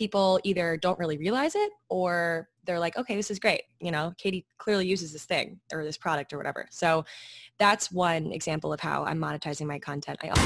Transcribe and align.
people 0.00 0.40
either 0.44 0.78
don't 0.78 0.98
really 0.98 1.18
realize 1.18 1.54
it 1.54 1.70
or 1.90 2.48
they're 2.64 2.78
like, 2.78 2.96
okay, 2.96 3.16
this 3.16 3.30
is 3.30 3.38
great. 3.38 3.64
You 3.80 3.90
know, 3.90 4.14
Katy 4.16 4.46
clearly 4.56 4.86
uses 4.86 5.12
this 5.12 5.26
thing 5.26 5.60
or 5.74 5.84
this 5.84 5.98
product 5.98 6.32
or 6.32 6.38
whatever. 6.38 6.66
So 6.70 7.04
that's 7.58 7.92
one 7.92 8.32
example 8.32 8.72
of 8.72 8.80
how 8.80 9.04
I'm 9.04 9.18
monetizing 9.18 9.66
my 9.66 9.78
content. 9.78 10.18
I 10.22 10.28
also- 10.30 10.40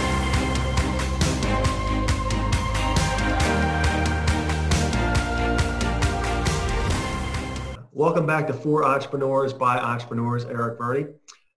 Welcome 7.93 8.27
back 8.27 8.48
to 8.48 8.52
For 8.52 8.84
Entrepreneurs 8.84 9.52
by 9.52 9.79
Entrepreneurs, 9.79 10.45
Eric 10.46 10.79
Verdi. 10.79 11.07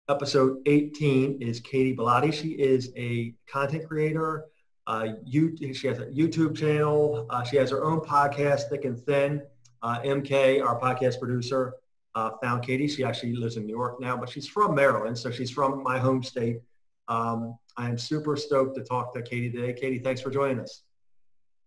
Episode 0.07 0.59
18 0.67 1.41
is 1.41 1.59
Katy 1.59 1.93
Bellotte. 1.95 2.31
She 2.31 2.49
is 2.49 2.91
a 2.95 3.33
content 3.51 3.87
creator. 3.87 4.45
Uh, 4.87 5.09
you, 5.25 5.55
she 5.73 5.87
has 5.87 5.99
a 5.99 6.05
YouTube 6.05 6.57
channel. 6.57 7.27
Uh, 7.29 7.43
she 7.43 7.57
has 7.57 7.69
her 7.69 7.83
own 7.83 7.99
podcast, 7.99 8.69
Thick 8.69 8.85
and 8.85 8.97
Thin. 8.97 9.41
Uh, 9.83 9.99
MK, 9.99 10.63
our 10.65 10.79
podcast 10.79 11.19
producer, 11.19 11.73
uh, 12.15 12.31
found 12.41 12.65
Katy. 12.65 12.87
She 12.87 13.03
actually 13.03 13.33
lives 13.33 13.57
in 13.57 13.67
New 13.67 13.75
York 13.75 13.99
now, 13.99 14.17
but 14.17 14.29
she's 14.29 14.47
from 14.47 14.73
Maryland, 14.73 15.17
so 15.17 15.29
she's 15.29 15.51
from 15.51 15.83
my 15.83 15.99
home 15.99 16.23
state. 16.23 16.61
Um, 17.09 17.57
I 17.75 17.89
am 17.89 17.97
super 17.97 18.35
stoked 18.35 18.75
to 18.77 18.83
talk 18.83 19.13
to 19.13 19.21
Katy 19.21 19.51
today. 19.51 19.73
Katy, 19.73 19.99
thanks 19.99 20.21
for 20.21 20.31
joining 20.31 20.59
us. 20.59 20.83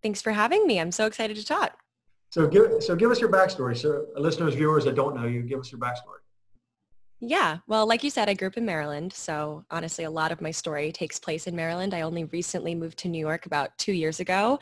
Thanks 0.02 0.22
for 0.22 0.32
having 0.32 0.66
me. 0.66 0.80
I'm 0.80 0.90
so 0.90 1.06
excited 1.06 1.36
to 1.36 1.44
talk. 1.44 1.78
So 2.30 2.46
give, 2.48 2.82
so 2.82 2.96
give 2.96 3.10
us 3.10 3.20
your 3.20 3.30
backstory. 3.30 3.76
So 3.76 4.06
listeners, 4.16 4.54
viewers 4.54 4.84
that 4.84 4.94
don't 4.94 5.14
know 5.14 5.26
you, 5.26 5.42
give 5.42 5.60
us 5.60 5.70
your 5.70 5.80
backstory. 5.80 6.19
Yeah, 7.22 7.58
well, 7.66 7.86
like 7.86 8.02
you 8.02 8.08
said, 8.08 8.30
I 8.30 8.34
grew 8.34 8.48
up 8.48 8.56
in 8.56 8.64
Maryland. 8.64 9.12
So 9.12 9.62
honestly, 9.70 10.04
a 10.04 10.10
lot 10.10 10.32
of 10.32 10.40
my 10.40 10.50
story 10.50 10.90
takes 10.90 11.18
place 11.18 11.46
in 11.46 11.54
Maryland. 11.54 11.92
I 11.92 12.00
only 12.00 12.24
recently 12.24 12.74
moved 12.74 12.96
to 13.00 13.08
New 13.08 13.18
York 13.18 13.44
about 13.44 13.76
two 13.76 13.92
years 13.92 14.20
ago. 14.20 14.58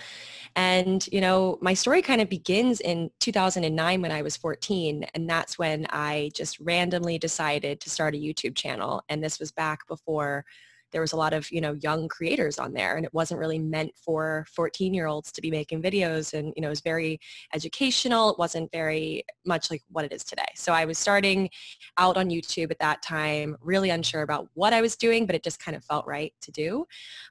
And, 0.57 1.07
you 1.13 1.21
know, 1.21 1.59
my 1.63 1.75
story 1.75 2.02
kind 2.02 2.21
of 2.21 2.29
begins 2.30 2.80
in 2.80 3.11
2009 3.21 4.02
when 4.02 4.13
I 4.13 4.23
was 4.23 4.37
14. 4.37 5.05
And 5.15 5.30
that's 5.30 5.59
when 5.59 5.87
I 5.91 6.30
just 6.35 6.60
randomly 6.60 7.19
decided 7.19 7.80
to 7.82 7.91
start 7.91 8.15
a 8.15 8.19
YouTube 8.19 8.57
channel. 8.57 9.02
And 9.09 9.23
this 9.23 9.41
was 9.41 9.52
back 9.52 9.87
before 9.88 10.45
there 10.93 11.01
was 11.01 11.13
a 11.13 11.17
lot 11.17 11.33
of, 11.33 11.51
you 11.51 11.61
know, 11.61 11.73
young 11.75 12.09
creators 12.09 12.59
on 12.59 12.73
there 12.73 12.97
and 12.97 13.05
it 13.05 13.13
wasn't 13.13 13.39
really 13.39 13.59
meant 13.59 13.93
for 13.97 14.47
14 14.55 14.95
year 14.95 15.07
olds 15.07 15.33
to 15.33 15.41
be 15.41 15.51
making 15.51 15.83
videos 15.83 16.33
and, 16.33 16.53
you 16.57 16.63
know, 16.63 16.69
it 16.69 16.71
was 16.71 16.81
very 16.81 17.19
educational. 17.55 18.31
It 18.31 18.39
wasn't 18.39 18.71
very 18.73 19.25
much 19.45 19.71
like 19.71 19.83
what 19.91 20.05
it 20.05 20.13
is 20.13 20.25
today. 20.25 20.49
So 20.55 20.73
I 20.73 20.85
was 20.85 20.99
starting 20.99 21.51
out 21.99 22.16
on 22.16 22.31
YouTube 22.31 22.71
at 22.71 22.79
that 22.79 23.03
time, 23.03 23.57
really 23.61 23.91
unsure 23.91 24.23
about 24.23 24.49
what 24.55 24.73
I 24.73 24.81
was 24.81 24.97
doing, 24.97 25.27
but 25.27 25.35
it 25.35 25.43
just 25.43 25.63
kind 25.63 25.77
of 25.77 25.85
felt 25.85 26.07
right 26.07 26.33
to 26.43 26.51
do. 26.51 26.87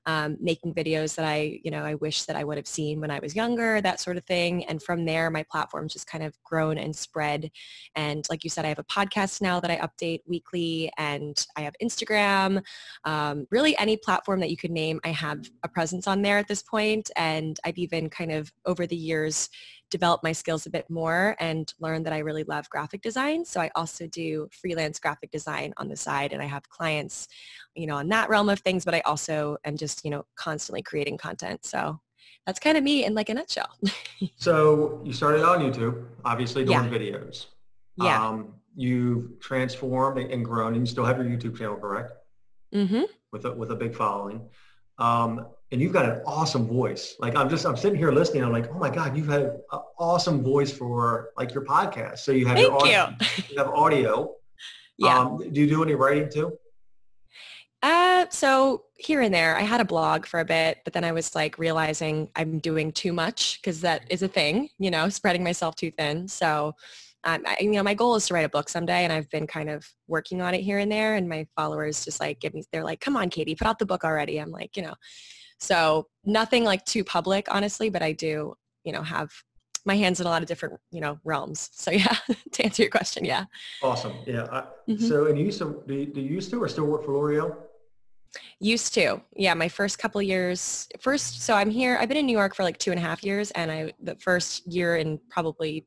Um, 0.05 0.37
making 0.39 0.73
videos 0.73 1.15
that 1.15 1.25
I, 1.25 1.59
you 1.63 1.71
know, 1.71 1.83
I 1.83 1.95
wish 1.95 2.23
that 2.23 2.35
I 2.35 2.43
would 2.43 2.57
have 2.57 2.67
seen 2.67 3.01
when 3.01 3.11
I 3.11 3.19
was 3.19 3.35
younger, 3.35 3.81
that 3.81 3.99
sort 3.99 4.17
of 4.17 4.25
thing. 4.25 4.65
And 4.65 4.81
from 4.81 5.05
there, 5.05 5.29
my 5.29 5.43
platform's 5.43 5.93
just 5.93 6.07
kind 6.07 6.23
of 6.23 6.35
grown 6.43 6.77
and 6.77 6.95
spread. 6.95 7.51
And 7.95 8.25
like 8.29 8.43
you 8.43 8.49
said, 8.49 8.65
I 8.65 8.69
have 8.69 8.79
a 8.79 8.83
podcast 8.83 9.41
now 9.41 9.59
that 9.59 9.71
I 9.71 9.77
update 9.77 10.21
weekly 10.27 10.91
and 10.97 11.45
I 11.55 11.61
have 11.61 11.75
Instagram. 11.81 12.63
Um, 13.03 13.46
really 13.51 13.77
any 13.77 13.97
platform 13.97 14.39
that 14.39 14.49
you 14.49 14.57
could 14.57 14.71
name, 14.71 14.99
I 15.03 15.09
have 15.09 15.49
a 15.63 15.67
presence 15.67 16.07
on 16.07 16.21
there 16.21 16.37
at 16.37 16.47
this 16.47 16.61
point, 16.61 17.09
and 17.15 17.59
I've 17.63 17.77
even 17.77 18.09
kind 18.09 18.31
of 18.31 18.51
over 18.65 18.85
the 18.85 18.95
years 18.95 19.49
developed 19.89 20.23
my 20.23 20.33
skills 20.33 20.65
a 20.65 20.69
bit 20.69 20.89
more 20.89 21.35
and 21.39 21.73
learned 21.79 22.05
that 22.05 22.13
I 22.13 22.19
really 22.19 22.43
love 22.43 22.69
graphic 22.69 23.01
design. 23.01 23.45
So 23.45 23.61
I 23.61 23.71
also 23.75 24.07
do 24.07 24.49
freelance 24.51 24.99
graphic 24.99 25.31
design 25.31 25.73
on 25.77 25.87
the 25.87 25.95
side, 25.95 26.33
and 26.33 26.41
I 26.41 26.45
have 26.45 26.67
clients, 26.69 27.27
you 27.75 27.87
know, 27.87 27.95
on 27.95 28.09
that 28.09 28.29
realm 28.29 28.49
of 28.49 28.59
things. 28.59 28.83
But 28.83 28.95
I 28.95 29.01
also 29.01 29.57
am 29.63 29.77
just, 29.77 30.03
you 30.03 30.11
know, 30.11 30.25
constantly 30.35 30.81
creating 30.81 31.17
content. 31.17 31.65
So 31.65 31.99
that's 32.45 32.59
kind 32.59 32.77
of 32.77 32.83
me 32.83 33.05
in 33.05 33.13
like 33.13 33.29
a 33.29 33.33
nutshell. 33.33 33.69
so 34.35 35.01
you 35.03 35.13
started 35.13 35.43
on 35.43 35.59
YouTube, 35.59 36.05
obviously 36.25 36.65
doing 36.65 36.83
yeah. 36.83 36.89
videos. 36.89 37.45
Yeah. 37.95 38.27
Um, 38.27 38.53
you've 38.75 39.39
transformed 39.39 40.19
and 40.19 40.45
grown, 40.45 40.73
and 40.73 40.85
you 40.85 40.91
still 40.91 41.05
have 41.05 41.17
your 41.17 41.25
YouTube 41.25 41.57
channel, 41.57 41.77
correct? 41.77 42.11
Mm-hmm 42.73 43.03
with 43.37 43.45
a, 43.45 43.55
with 43.55 43.71
a 43.71 43.75
big 43.75 43.95
following. 43.95 44.41
Um, 44.97 45.47
and 45.71 45.81
you've 45.81 45.93
got 45.93 46.05
an 46.05 46.21
awesome 46.25 46.65
voice. 46.67 47.15
Like 47.19 47.35
I'm 47.35 47.49
just, 47.49 47.65
I'm 47.65 47.77
sitting 47.77 47.97
here 47.97 48.11
listening. 48.11 48.43
I'm 48.43 48.51
like, 48.51 48.69
oh 48.71 48.79
my 48.79 48.89
God, 48.89 49.15
you've 49.15 49.27
had 49.27 49.41
an 49.41 49.59
awesome 49.99 50.43
voice 50.43 50.71
for 50.71 51.29
like 51.37 51.53
your 51.53 51.65
podcast. 51.65 52.19
So 52.19 52.31
you 52.31 52.45
have 52.47 52.55
Thank 52.55 52.69
your 52.69 52.77
audio, 52.77 53.15
you. 53.19 53.43
you 53.49 53.57
have 53.57 53.69
audio. 53.69 54.33
Yeah. 54.99 55.19
Um, 55.19 55.37
do 55.37 55.61
you 55.61 55.67
do 55.67 55.83
any 55.83 55.93
writing 55.93 56.27
too? 56.27 56.57
Uh, 57.83 58.25
so 58.31 58.85
here 58.97 59.21
and 59.21 59.31
there, 59.31 59.55
I 59.55 59.61
had 59.61 59.79
a 59.79 59.85
blog 59.85 60.25
for 60.25 60.39
a 60.39 60.45
bit, 60.45 60.79
but 60.83 60.93
then 60.93 61.03
I 61.03 61.11
was 61.11 61.35
like 61.35 61.59
realizing 61.59 62.31
I'm 62.35 62.57
doing 62.57 62.91
too 62.91 63.13
much 63.13 63.61
because 63.61 63.81
that 63.81 64.05
is 64.09 64.23
a 64.23 64.27
thing, 64.27 64.69
you 64.79 64.89
know, 64.89 65.07
spreading 65.09 65.43
myself 65.43 65.75
too 65.75 65.91
thin. 65.91 66.27
So 66.27 66.73
um, 67.27 67.41
I, 67.45 67.57
you 67.59 67.71
know, 67.71 67.83
my 67.83 67.93
goal 67.93 68.15
is 68.15 68.27
to 68.27 68.33
write 68.33 68.45
a 68.45 68.49
book 68.49 68.69
someday 68.69 69.03
and 69.03 69.11
I've 69.11 69.29
been 69.29 69.47
kind 69.47 69.69
of 69.69 69.85
working 70.07 70.41
on 70.41 70.53
it 70.53 70.61
here 70.61 70.79
and 70.79 70.89
there 70.89 71.15
and 71.15 71.27
my 71.27 71.45
followers 71.57 72.05
just 72.05 72.21
like 72.21 72.39
give 72.39 72.53
me, 72.53 72.63
they're 72.71 72.85
like, 72.85 73.01
come 73.01 73.17
on, 73.17 73.29
Katy, 73.29 73.53
put 73.53 73.67
out 73.67 73.79
the 73.79 73.85
book 73.85 74.05
already. 74.05 74.39
I'm 74.39 74.49
like, 74.49 74.77
you 74.77 74.83
know, 74.83 74.93
so 75.59 76.07
nothing 76.23 76.63
like 76.63 76.85
too 76.85 77.03
public, 77.03 77.47
honestly, 77.53 77.89
but 77.89 78.01
I 78.01 78.13
do, 78.13 78.55
you 78.85 78.93
know, 78.93 79.01
have 79.01 79.29
my 79.85 79.97
hands 79.97 80.21
in 80.21 80.25
a 80.27 80.29
lot 80.29 80.41
of 80.41 80.47
different, 80.47 80.79
you 80.89 81.01
know, 81.01 81.19
realms. 81.25 81.69
So 81.73 81.91
yeah, 81.91 82.15
to 82.53 82.63
answer 82.63 82.83
your 82.83 82.91
question, 82.91 83.25
yeah. 83.25 83.43
Awesome. 83.83 84.13
Yeah. 84.25 84.47
I, 84.49 84.63
mm-hmm. 84.89 85.05
So, 85.05 85.25
and 85.25 85.37
you 85.37 85.45
used 85.45 85.59
to, 85.59 85.83
do 85.85 85.95
you, 85.95 86.05
do 86.05 86.21
you 86.21 86.29
used 86.29 86.49
to 86.51 86.63
or 86.63 86.69
still 86.69 86.85
work 86.85 87.03
for 87.03 87.11
L'Oreal? 87.11 87.57
Used 88.61 88.93
to. 88.93 89.21
Yeah, 89.35 89.53
my 89.53 89.67
first 89.67 89.99
couple 89.99 90.21
years. 90.21 90.87
First, 91.01 91.41
so 91.41 91.55
I'm 91.55 91.69
here. 91.69 91.97
I've 91.99 92.07
been 92.07 92.17
in 92.17 92.25
New 92.25 92.37
York 92.37 92.55
for 92.55 92.63
like 92.63 92.77
two 92.77 92.91
and 92.91 92.99
a 92.99 93.03
half 93.03 93.23
years, 93.23 93.51
and 93.51 93.71
I 93.71 93.93
the 94.01 94.15
first 94.15 94.65
year 94.67 94.97
in 94.97 95.19
probably 95.29 95.85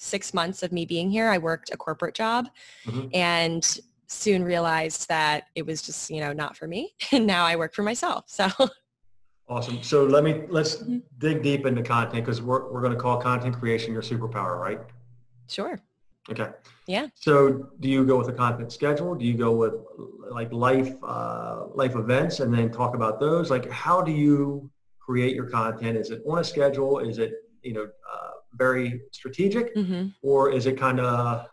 six 0.00 0.32
months 0.32 0.62
of 0.62 0.72
me 0.72 0.86
being 0.86 1.10
here, 1.10 1.28
I 1.28 1.38
worked 1.38 1.70
a 1.72 1.76
corporate 1.76 2.14
job 2.14 2.48
mm-hmm. 2.86 3.08
and 3.12 3.78
soon 4.06 4.42
realized 4.42 5.08
that 5.08 5.44
it 5.54 5.64
was 5.64 5.82
just, 5.82 6.10
you 6.10 6.20
know, 6.20 6.32
not 6.32 6.56
for 6.56 6.66
me. 6.66 6.94
And 7.12 7.26
now 7.26 7.44
I 7.44 7.56
work 7.56 7.74
for 7.74 7.82
myself. 7.82 8.24
So 8.26 8.48
awesome. 9.48 9.82
So 9.82 10.04
let 10.04 10.24
me, 10.24 10.44
let's 10.48 10.76
mm-hmm. 10.76 10.98
dig 11.18 11.42
deep 11.42 11.66
into 11.66 11.82
content 11.82 12.24
because 12.24 12.40
we're, 12.40 12.72
we're 12.72 12.80
going 12.80 12.94
to 12.94 12.98
call 12.98 13.20
content 13.20 13.58
creation 13.58 13.92
your 13.92 14.02
superpower, 14.02 14.58
right? 14.58 14.80
Sure. 15.48 15.78
Okay. 16.30 16.48
Yeah. 16.86 17.08
So 17.14 17.70
do 17.80 17.88
you 17.88 18.06
go 18.06 18.16
with 18.16 18.28
a 18.28 18.32
content 18.32 18.72
schedule? 18.72 19.14
Do 19.14 19.26
you 19.26 19.34
go 19.34 19.52
with 19.52 19.74
like 20.30 20.50
life, 20.52 20.94
uh, 21.02 21.66
life 21.74 21.94
events 21.94 22.40
and 22.40 22.52
then 22.54 22.70
talk 22.70 22.94
about 22.94 23.20
those? 23.20 23.50
Like 23.50 23.70
how 23.70 24.00
do 24.00 24.12
you 24.12 24.70
create 24.98 25.34
your 25.34 25.48
content? 25.50 25.98
Is 25.98 26.10
it 26.10 26.22
on 26.26 26.38
a 26.38 26.44
schedule? 26.44 27.00
Is 27.00 27.18
it, 27.18 27.32
you 27.62 27.74
know, 27.74 27.88
uh, 28.12 28.30
very 28.54 29.02
strategic? 29.12 29.74
Mm-hmm. 29.76 30.08
or 30.22 30.50
is 30.50 30.66
it 30.66 30.78
kind 30.78 31.00
of 31.00 31.46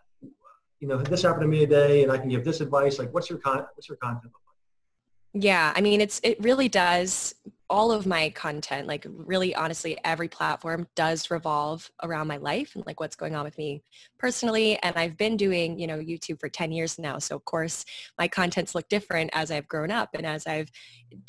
you 0.80 0.88
know 0.88 0.98
this 0.98 1.24
happened 1.24 1.42
to 1.42 1.48
me 1.48 1.60
today 1.60 2.04
and 2.04 2.12
i 2.12 2.18
can 2.18 2.30
give 2.30 2.44
this 2.46 2.62
advice? 2.62 3.00
Like 3.00 3.14
what's 3.14 3.30
your 3.30 3.40
con 3.40 3.66
what's 3.76 3.90
your 3.90 3.98
content 3.98 4.32
like? 4.34 5.44
Yeah 5.44 5.74
i 5.76 5.82
mean 5.82 6.02
it's 6.02 6.20
it 6.24 6.42
really 6.44 6.70
does 6.70 7.36
all 7.70 7.92
of 7.92 8.06
my 8.06 8.30
content 8.30 8.88
like 8.88 9.06
really 9.10 9.54
honestly 9.54 9.98
every 10.06 10.28
platform 10.28 10.88
does 10.96 11.30
revolve 11.30 11.90
around 12.04 12.28
my 12.28 12.38
life 12.38 12.76
and 12.76 12.86
like 12.86 13.00
what's 13.00 13.16
going 13.16 13.36
on 13.36 13.44
with 13.44 13.58
me 13.58 13.84
personally 14.18 14.80
and 14.84 14.96
i've 14.96 15.18
been 15.18 15.36
doing 15.36 15.78
you 15.78 15.86
know 15.86 15.98
youtube 15.98 16.40
for 16.40 16.48
10 16.48 16.72
years 16.72 16.98
now 16.98 17.18
so 17.18 17.36
of 17.36 17.44
course 17.46 17.84
my 18.18 18.28
contents 18.28 18.74
look 18.74 18.88
different 18.88 19.30
as 19.34 19.52
i've 19.52 19.68
grown 19.68 19.92
up 19.92 20.10
and 20.14 20.26
as 20.26 20.48
i've 20.48 20.72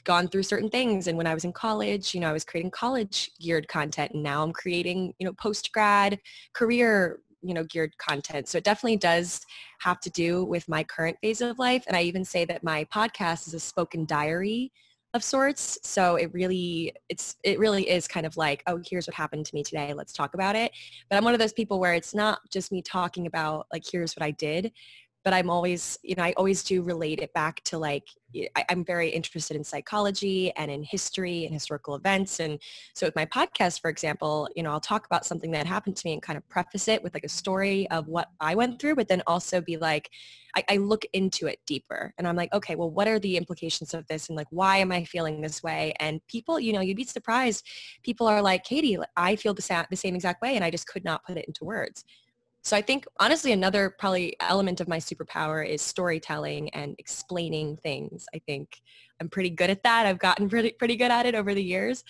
gone 0.04 0.28
through 0.28 0.42
certain 0.42 0.70
things 0.70 1.08
and 1.08 1.16
when 1.18 1.26
i 1.26 1.34
was 1.34 1.44
in 1.44 1.52
college 1.52 2.14
you 2.14 2.20
know 2.20 2.30
i 2.30 2.32
was 2.32 2.44
creating 2.44 2.70
college 2.70 3.30
geared 3.40 3.66
content 3.66 4.12
and 4.12 4.22
now 4.22 4.42
i'm 4.42 4.52
creating 4.52 5.12
you 5.18 5.26
know 5.26 5.32
post 5.32 5.72
grad 5.72 6.18
career 6.52 7.20
you 7.42 7.54
know 7.54 7.64
geared 7.64 7.96
content 7.98 8.48
so 8.48 8.58
it 8.58 8.64
definitely 8.64 8.96
does 8.96 9.40
have 9.80 10.00
to 10.00 10.10
do 10.10 10.44
with 10.44 10.68
my 10.68 10.82
current 10.84 11.16
phase 11.20 11.40
of 11.40 11.58
life 11.58 11.84
and 11.86 11.96
i 11.96 12.02
even 12.02 12.24
say 12.24 12.44
that 12.44 12.64
my 12.64 12.84
podcast 12.92 13.46
is 13.46 13.54
a 13.54 13.60
spoken 13.60 14.04
diary 14.04 14.72
of 15.14 15.24
sorts. 15.24 15.78
So 15.82 16.16
it 16.16 16.32
really, 16.32 16.92
it's, 17.08 17.36
it 17.42 17.58
really 17.58 17.88
is 17.88 18.06
kind 18.06 18.26
of 18.26 18.36
like, 18.36 18.62
oh, 18.66 18.80
here's 18.84 19.06
what 19.06 19.14
happened 19.14 19.46
to 19.46 19.54
me 19.54 19.62
today. 19.62 19.94
Let's 19.94 20.12
talk 20.12 20.34
about 20.34 20.54
it. 20.54 20.72
But 21.08 21.16
I'm 21.16 21.24
one 21.24 21.34
of 21.34 21.40
those 21.40 21.52
people 21.52 21.80
where 21.80 21.94
it's 21.94 22.14
not 22.14 22.40
just 22.50 22.72
me 22.72 22.82
talking 22.82 23.26
about 23.26 23.66
like, 23.72 23.84
here's 23.90 24.14
what 24.14 24.22
I 24.22 24.32
did, 24.32 24.72
but 25.28 25.34
I'm 25.34 25.50
always, 25.50 25.98
you 26.02 26.14
know, 26.14 26.22
I 26.22 26.32
always 26.38 26.62
do 26.62 26.80
relate 26.80 27.18
it 27.20 27.34
back 27.34 27.62
to 27.64 27.76
like, 27.76 28.08
I, 28.56 28.64
am 28.70 28.82
very 28.82 29.10
interested 29.10 29.58
in 29.58 29.62
psychology 29.62 30.50
and 30.52 30.70
in 30.70 30.82
history 30.82 31.44
and 31.44 31.52
historical 31.52 31.94
events. 31.96 32.40
And 32.40 32.58
so 32.94 33.06
with 33.06 33.14
my 33.14 33.26
podcast, 33.26 33.82
for 33.82 33.90
example, 33.90 34.48
you 34.56 34.62
know, 34.62 34.70
I'll 34.70 34.80
talk 34.80 35.04
about 35.04 35.26
something 35.26 35.50
that 35.50 35.66
happened 35.66 35.96
to 35.98 36.06
me 36.06 36.14
and 36.14 36.22
kind 36.22 36.38
of 36.38 36.48
preface 36.48 36.88
it 36.88 37.02
with 37.02 37.12
like 37.12 37.24
a 37.24 37.28
story 37.28 37.86
of 37.90 38.08
what 38.08 38.30
I 38.40 38.54
went 38.54 38.80
through, 38.80 38.94
but 38.94 39.08
then 39.08 39.22
also 39.26 39.60
be 39.60 39.76
like, 39.76 40.08
I, 40.56 40.64
I 40.66 40.76
look 40.78 41.04
into 41.12 41.46
it 41.46 41.58
deeper 41.66 42.14
and 42.16 42.26
I'm 42.26 42.34
like, 42.34 42.50
okay, 42.54 42.74
well, 42.74 42.90
what 42.90 43.06
are 43.06 43.18
the 43.18 43.36
implications 43.36 43.92
of 43.92 44.06
this? 44.06 44.30
And 44.30 44.36
like, 44.36 44.48
why 44.48 44.78
am 44.78 44.90
I 44.90 45.04
feeling 45.04 45.42
this 45.42 45.62
way? 45.62 45.92
And 46.00 46.26
people, 46.26 46.58
you 46.58 46.72
know, 46.72 46.80
you'd 46.80 46.96
be 46.96 47.04
surprised. 47.04 47.66
People 48.02 48.26
are 48.28 48.40
like, 48.40 48.64
Katy, 48.64 48.96
I 49.14 49.36
feel 49.36 49.52
the, 49.52 49.60
sa- 49.60 49.84
the 49.90 49.96
same 49.96 50.14
exact 50.14 50.40
way. 50.40 50.56
And 50.56 50.64
I 50.64 50.70
just 50.70 50.86
could 50.86 51.04
not 51.04 51.22
put 51.26 51.36
it 51.36 51.44
into 51.44 51.66
words. 51.66 52.06
So 52.62 52.76
I 52.76 52.82
think 52.82 53.06
honestly 53.18 53.52
another 53.52 53.94
probably 53.98 54.36
element 54.40 54.80
of 54.80 54.88
my 54.88 54.98
superpower 54.98 55.66
is 55.66 55.80
storytelling 55.80 56.70
and 56.70 56.94
explaining 56.98 57.76
things. 57.76 58.26
I 58.34 58.40
think 58.40 58.80
I'm 59.20 59.28
pretty 59.28 59.50
good 59.50 59.70
at 59.70 59.82
that. 59.84 60.06
I've 60.06 60.18
gotten 60.18 60.48
pretty 60.50 60.72
pretty 60.72 60.96
good 60.96 61.10
at 61.10 61.26
it 61.26 61.34
over 61.34 61.54
the 61.54 61.62
years, 61.62 62.04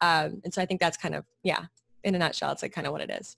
um, 0.00 0.40
and 0.44 0.52
so 0.52 0.62
I 0.62 0.66
think 0.66 0.80
that's 0.80 0.96
kind 0.96 1.14
of 1.14 1.24
yeah 1.42 1.66
in 2.04 2.14
a 2.14 2.18
nutshell, 2.18 2.52
it's 2.52 2.62
like 2.62 2.72
kind 2.72 2.86
of 2.86 2.92
what 2.92 3.00
it 3.00 3.10
is. 3.10 3.36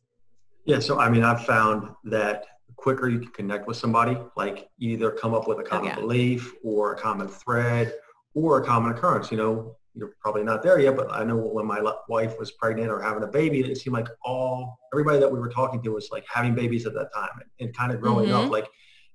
Yeah. 0.65 0.81
So, 0.81 0.99
I 0.99 1.09
mean, 1.09 1.23
I've 1.23 1.45
found 1.47 1.89
that 2.05 2.45
the 2.67 2.75
quicker 2.75 3.09
you 3.09 3.21
can 3.21 3.31
connect 3.31 3.67
with 3.67 3.77
somebody, 3.77 4.19
like 4.37 4.69
either 4.79 5.11
come 5.13 5.33
up 5.33 5.49
with 5.49 5.61
a 5.61 5.63
common 5.63 5.93
oh, 5.93 5.95
yeah. 5.95 6.01
belief 6.01 6.53
or 6.63 6.93
a 6.95 6.99
common 6.99 7.29
thread 7.29 7.95
or 8.35 8.61
a 8.61 8.67
common 8.67 8.93
occurrence, 8.93 9.31
you 9.31 9.39
know, 9.39 9.77
you're 9.97 10.15
probably 10.21 10.45
not 10.45 10.63
there 10.63 10.79
yet, 10.79 10.95
but 10.95 11.11
I 11.11 11.25
know 11.25 11.37
when 11.37 11.67
my 11.67 11.81
wife 12.09 12.39
was 12.39 12.53
pregnant 12.53 12.91
or 12.91 13.01
having 13.01 13.23
a 13.23 13.27
baby, 13.27 13.61
it 13.61 13.79
seemed 13.79 13.95
like 13.95 14.09
all, 14.23 14.79
everybody 14.93 15.19
that 15.19 15.33
we 15.33 15.39
were 15.39 15.49
talking 15.49 15.83
to 15.83 15.93
was 15.93 16.11
like 16.13 16.25
having 16.29 16.55
babies 16.55 16.85
at 16.87 16.93
that 16.93 17.09
time 17.15 17.31
and, 17.41 17.51
and 17.61 17.77
kind 17.77 17.93
of 17.93 18.01
growing 18.01 18.27
mm-hmm. 18.27 18.47
up. 18.47 18.51
Like 18.51 18.69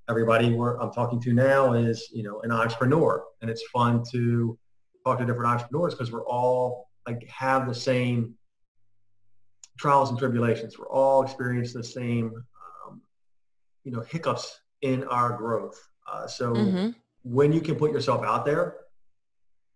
everybody 0.09 0.53
we're, 0.53 0.77
I'm 0.79 0.91
talking 0.91 1.21
to 1.21 1.33
now 1.33 1.73
is, 1.73 2.09
you 2.11 2.23
know, 2.23 2.41
an 2.41 2.51
entrepreneur 2.51 3.23
and 3.41 3.49
it's 3.49 3.63
fun 3.71 4.03
to 4.11 4.57
talk 5.05 5.19
to 5.19 5.25
different 5.25 5.51
entrepreneurs 5.51 5.93
because 5.93 6.11
we're 6.11 6.25
all 6.25 6.89
like 7.07 7.29
have 7.29 7.67
the 7.67 7.75
same 7.75 8.33
trials 9.77 10.09
and 10.09 10.17
tribulations. 10.17 10.79
We're 10.79 10.89
all 10.89 11.23
experiencing 11.23 11.79
the 11.79 11.87
same, 11.87 12.33
um, 12.87 13.01
you 13.83 13.91
know, 13.91 14.01
hiccups 14.01 14.61
in 14.81 15.03
our 15.05 15.37
growth. 15.37 15.79
Uh, 16.11 16.25
so 16.25 16.53
mm-hmm. 16.53 16.89
when 17.21 17.53
you 17.53 17.61
can 17.61 17.75
put 17.75 17.91
yourself 17.91 18.25
out 18.25 18.45
there 18.45 18.77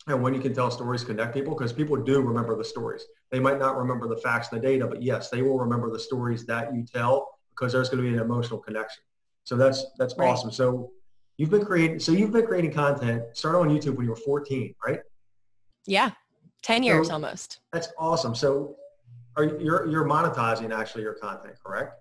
and 0.07 0.21
when 0.21 0.33
you 0.33 0.39
can 0.39 0.53
tell 0.53 0.69
stories, 0.69 1.03
connect 1.03 1.33
people, 1.33 1.55
because 1.55 1.73
people 1.73 1.95
do 1.95 2.21
remember 2.21 2.55
the 2.55 2.63
stories. 2.63 3.05
They 3.31 3.39
might 3.39 3.57
not 3.57 3.75
remember 3.75 4.07
the 4.07 4.17
facts 4.17 4.49
and 4.51 4.61
the 4.61 4.67
data, 4.67 4.85
but 4.85 5.01
yes, 5.01 5.29
they 5.29 5.41
will 5.41 5.57
remember 5.57 5.89
the 5.89 5.99
stories 5.99 6.45
that 6.45 6.73
you 6.75 6.85
tell 6.85 7.39
because 7.49 7.73
there's 7.73 7.89
going 7.89 8.03
to 8.03 8.09
be 8.09 8.15
an 8.15 8.21
emotional 8.21 8.59
connection. 8.59 9.03
So 9.45 9.55
that's 9.55 9.85
that's 9.97 10.15
right. 10.17 10.27
awesome. 10.27 10.51
So 10.51 10.91
you've 11.37 11.49
been 11.49 11.65
creating 11.65 11.99
so 11.99 12.11
you've 12.11 12.31
been 12.31 12.45
creating 12.45 12.73
content 12.73 13.23
started 13.33 13.59
on 13.59 13.69
YouTube 13.69 13.95
when 13.95 14.05
you 14.05 14.11
were 14.11 14.15
14, 14.15 14.75
right? 14.85 14.99
Yeah. 15.85 16.11
10 16.61 16.83
years 16.83 17.07
so 17.07 17.13
almost. 17.13 17.59
That's 17.71 17.89
awesome. 17.97 18.35
So 18.35 18.75
are 19.37 19.45
you're 19.59 19.87
you're 19.87 20.05
monetizing 20.05 20.71
actually 20.71 21.03
your 21.03 21.13
content, 21.15 21.55
correct? 21.63 21.93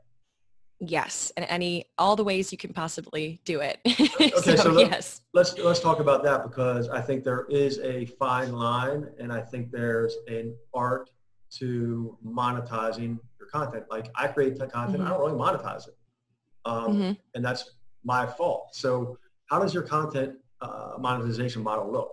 Yes, 0.89 1.33
and 1.37 1.47
any 1.49 1.87
all 1.99 2.17
the 2.17 2.25
ways 2.25 2.53
you 2.53 2.59
can 2.59 2.73
possibly 2.73 3.41
do 3.45 3.61
it. 3.61 3.79
okay, 3.87 4.31
so, 4.37 4.57
so 4.57 4.71
let, 4.71 4.91
yes. 4.91 5.21
Let's 5.33 5.57
let's 5.59 5.81
talk 5.81 6.01
about 6.01 6.23
that 6.25 6.43
because 6.43 6.89
I 6.89 7.01
think 7.01 7.25
there 7.25 7.47
is 7.49 7.79
a 7.81 8.07
fine 8.07 8.53
line, 8.53 9.07
and 9.19 9.33
I 9.33 9.41
think 9.41 9.71
there's 9.71 10.17
an 10.29 10.55
art 10.73 11.11
to 11.59 12.19
monetizing 12.25 13.19
your 13.39 13.49
content. 13.53 13.85
Like 13.91 14.09
I 14.17 14.29
create 14.29 14.59
content, 14.59 14.99
mm-hmm. 14.99 15.07
I 15.07 15.11
don't 15.11 15.21
really 15.21 15.39
monetize 15.39 15.89
it, 15.89 15.97
um, 16.65 16.87
mm-hmm. 16.87 17.13
and 17.35 17.45
that's 17.45 17.73
my 18.05 18.27
fault. 18.27 18.69
So 18.73 19.19
how 19.47 19.59
does 19.59 19.73
your 19.73 19.85
content 19.85 20.37
uh, 20.61 20.95
monetization 20.99 21.63
model 21.63 21.91
look? 21.91 22.13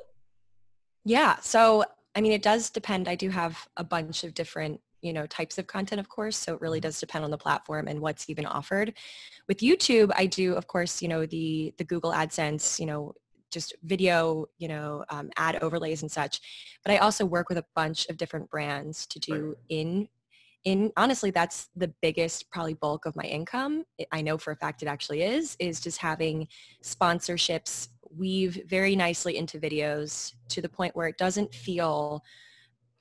Yeah, 1.04 1.38
so 1.42 1.84
I 2.16 2.22
mean, 2.22 2.32
it 2.32 2.44
does 2.44 2.70
depend. 2.70 3.08
I 3.08 3.16
do 3.16 3.30
have 3.30 3.68
a 3.78 3.84
bunch 3.84 4.24
of 4.24 4.34
different 4.34 4.82
you 5.02 5.14
know, 5.14 5.26
types 5.28 5.58
of 5.58 5.68
content, 5.68 6.00
of 6.00 6.10
course. 6.10 6.38
So 6.38 6.56
it 6.56 6.62
really 6.62 6.80
mm-hmm. 6.80 6.88
does 6.88 7.00
depend 7.00 7.24
on 7.24 7.32
the 7.32 7.38
platform 7.38 7.88
and 7.88 8.00
what's 8.00 8.30
even 8.30 8.46
offered. 8.46 8.94
With 9.48 9.60
YouTube, 9.60 10.12
I 10.16 10.26
do, 10.26 10.54
of 10.54 10.68
course, 10.68 11.02
you 11.02 11.08
know, 11.08 11.26
the, 11.26 11.74
the 11.78 11.84
Google 11.84 12.12
AdSense, 12.12 12.80
you 12.80 12.86
know, 12.86 13.14
just 13.52 13.76
video, 13.84 14.46
you 14.58 14.68
know, 14.68 15.04
um, 15.10 15.30
ad 15.36 15.62
overlays 15.62 16.02
and 16.02 16.12
such. 16.12 16.40
But 16.86 16.94
I 16.94 16.98
also 16.98 17.26
work 17.26 17.50
with 17.50 17.58
a 17.58 17.66
bunch 17.76 18.08
of 18.08 18.18
different 18.18 18.50
brands 18.50 19.06
to 19.08 19.20
do 19.20 19.56
in 19.70 20.08
in 20.64 20.92
honestly 20.96 21.32
that's 21.32 21.70
the 21.76 21.92
biggest 22.02 22.50
probably 22.52 22.76
bulk 22.76 23.08
of 23.08 23.16
my 23.16 23.24
income 23.24 23.84
i 24.12 24.22
know 24.22 24.38
for 24.38 24.52
a 24.52 24.56
fact 24.56 24.84
it 24.84 24.88
actually 24.88 25.24
is 25.24 25.58
is 25.60 25.80
just 25.80 25.98
having 25.98 26.48
sponsorships 26.84 27.88
weave 28.16 28.62
very 28.68 28.96
nicely 28.96 29.38
into 29.38 29.60
videos 29.60 30.34
to 30.50 30.62
the 30.62 30.70
point 30.70 30.96
where 30.96 31.08
it 31.08 31.18
doesn't 31.18 31.54
feel 31.54 32.24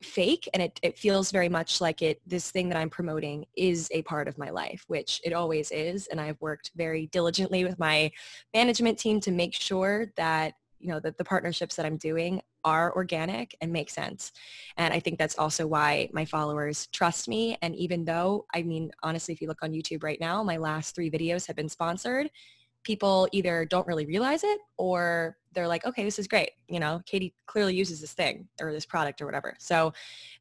fake 0.02 0.48
and 0.54 0.62
it, 0.62 0.80
it 0.82 0.98
feels 0.98 1.30
very 1.30 1.48
much 1.48 1.80
like 1.80 2.00
it 2.00 2.20
this 2.26 2.50
thing 2.50 2.68
that 2.68 2.78
i'm 2.78 2.88
promoting 2.88 3.44
is 3.56 3.88
a 3.92 4.02
part 4.02 4.28
of 4.28 4.38
my 4.38 4.48
life 4.50 4.84
which 4.88 5.20
it 5.24 5.32
always 5.32 5.70
is 5.70 6.06
and 6.06 6.20
i've 6.20 6.40
worked 6.40 6.70
very 6.74 7.06
diligently 7.08 7.64
with 7.64 7.78
my 7.78 8.10
management 8.54 8.98
team 8.98 9.20
to 9.20 9.30
make 9.30 9.54
sure 9.54 10.06
that 10.16 10.54
you 10.78 10.88
know 10.88 11.00
that 11.00 11.18
the 11.18 11.24
partnerships 11.24 11.76
that 11.76 11.84
i'm 11.84 11.98
doing 11.98 12.40
are 12.62 12.94
organic 12.94 13.56
and 13.62 13.72
make 13.72 13.88
sense. 13.88 14.32
And 14.76 14.92
i 14.92 15.00
think 15.00 15.18
that's 15.18 15.38
also 15.38 15.66
why 15.66 16.08
my 16.12 16.24
followers 16.24 16.88
trust 16.88 17.28
me 17.28 17.56
and 17.62 17.74
even 17.76 18.04
though 18.04 18.46
i 18.54 18.62
mean 18.62 18.90
honestly 19.02 19.34
if 19.34 19.40
you 19.40 19.48
look 19.48 19.62
on 19.62 19.72
youtube 19.72 20.02
right 20.02 20.20
now 20.20 20.42
my 20.42 20.56
last 20.56 20.94
three 20.94 21.10
videos 21.10 21.46
have 21.46 21.56
been 21.56 21.68
sponsored 21.68 22.30
people 22.82 23.28
either 23.32 23.64
don't 23.66 23.86
really 23.86 24.06
realize 24.06 24.42
it 24.44 24.58
or 24.78 25.36
they're 25.52 25.68
like, 25.68 25.84
okay, 25.84 26.04
this 26.04 26.18
is 26.18 26.28
great. 26.28 26.50
You 26.68 26.80
know, 26.80 27.00
Katy 27.06 27.34
clearly 27.46 27.74
uses 27.74 28.00
this 28.00 28.12
thing 28.12 28.48
or 28.60 28.72
this 28.72 28.86
product 28.86 29.20
or 29.20 29.26
whatever. 29.26 29.56
So 29.58 29.92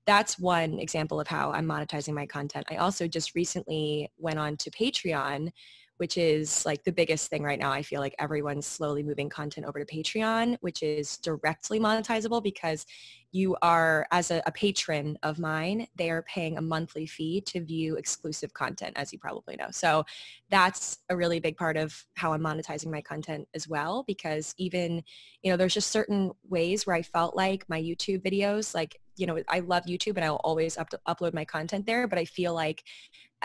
that's 0.06 0.40
one 0.40 0.80
example 0.80 1.20
of 1.20 1.28
how 1.28 1.52
I'm 1.52 1.66
monetizing 1.66 2.14
my 2.14 2.26
content. 2.26 2.66
I 2.70 2.78
also 2.78 3.08
just 3.08 3.36
recently 3.36 4.12
went 4.18 4.40
on 4.40 4.58
to 4.58 4.72
Patreon 4.72 5.52
which 6.00 6.18
is 6.18 6.66
like 6.66 6.82
the 6.86 6.94
biggest 6.94 7.30
thing 7.30 7.44
right 7.44 7.60
now. 7.60 7.72
I 7.72 7.82
feel 7.82 8.00
like 8.00 8.16
everyone's 8.20 8.66
slowly 8.66 9.04
moving 9.04 9.28
content 9.28 9.66
over 9.68 9.84
to 9.84 9.86
Patreon, 9.86 10.56
which 10.62 10.82
is 10.82 11.18
directly 11.18 11.78
monetizable 11.78 12.42
because 12.42 12.86
you 13.34 13.58
are, 13.62 14.08
as 14.12 14.32
a, 14.32 14.42
a, 14.46 14.52
patron 14.52 15.18
of 15.24 15.40
mine, 15.40 15.88
they 15.98 16.10
are 16.10 16.24
paying 16.24 16.58
a 16.58 16.62
monthly 16.62 17.06
fee 17.06 17.42
to 17.42 17.62
view 17.62 17.98
exclusive 17.98 18.54
content, 18.54 18.94
as 18.96 19.12
you 19.12 19.20
probably 19.20 19.58
know. 19.58 19.68
So 19.72 20.06
that's 20.50 21.00
a 21.10 21.18
really 21.18 21.42
big 21.42 21.58
part 21.58 21.76
of 21.76 22.06
how 22.16 22.32
I'm 22.32 22.42
monetizing 22.42 22.90
my 22.90 23.02
content 23.02 23.46
as 23.54 23.68
well, 23.68 24.04
because 24.08 24.56
even, 24.58 25.04
you 25.44 25.52
know, 25.52 25.58
there's 25.58 25.74
just 25.74 25.92
certain 25.92 26.32
ways 26.48 26.88
where 26.88 26.96
I 26.96 27.02
felt 27.02 27.36
like 27.36 27.68
my 27.68 27.80
YouTube 27.80 28.24
videos, 28.24 28.74
like, 28.74 29.00
you 29.18 29.28
know, 29.28 29.38
I 29.50 29.60
love 29.60 29.84
YouTube 29.84 30.16
and 30.16 30.24
I'll 30.24 30.38
always 30.38 30.78
up 30.78 30.90
upload 31.06 31.34
my 31.34 31.44
content 31.44 31.86
there, 31.86 32.08
but 32.08 32.18
I 32.18 32.24
feel 32.24 32.54
like 32.54 32.86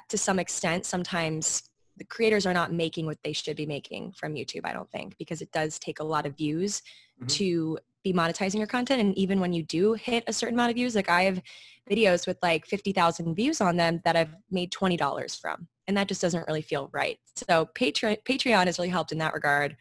to 0.09 0.17
some 0.17 0.39
extent, 0.39 0.87
sometimes 0.87 1.65
the 1.96 2.05
creators 2.05 2.46
are 2.46 2.55
not 2.55 2.73
making 2.73 3.06
what 3.06 3.23
they 3.23 3.32
should 3.32 3.56
be 3.56 3.67
making 3.67 4.12
from 4.12 4.35
YouTube, 4.35 4.62
I 4.64 4.73
don't 4.73 4.91
think, 4.91 5.17
because 5.19 5.41
it 5.41 5.52
does 5.52 5.79
take 5.79 6.00
a 6.00 6.05
lot 6.05 6.26
of 6.26 6.37
views 6.37 6.82
mm-hmm. 7.19 7.26
to 7.26 7.79
be 8.02 8.12
monetizing 8.12 8.58
your 8.58 8.67
content. 8.67 9.00
And 9.00 9.17
even 9.17 9.41
when 9.41 9.52
you 9.52 9.62
do 9.62 9.94
hit 9.94 10.25
a 10.26 10.32
certain 10.32 10.55
amount 10.55 10.70
of 10.70 10.76
views, 10.76 10.94
like 10.94 11.08
I 11.08 11.23
have 11.23 11.43
videos 11.88 12.26
with 12.26 12.38
like 12.43 12.67
50,000 12.67 13.35
views 13.35 13.61
on 13.61 13.76
them 13.76 14.00
that 14.05 14.17
I've 14.17 14.35
made 14.50 14.73
$20 14.73 15.41
from. 15.41 15.69
And 15.87 15.96
that 15.96 16.08
just 16.08 16.20
doesn't 16.20 16.46
really 16.49 16.62
feel 16.62 16.91
right. 16.93 17.19
So 17.37 17.69
Patreon, 17.75 18.23
Patreon 18.25 18.67
has 18.67 18.79
really 18.79 18.88
helped 18.88 19.12
in 19.12 19.19
that 19.19 19.35
regard. 19.35 19.76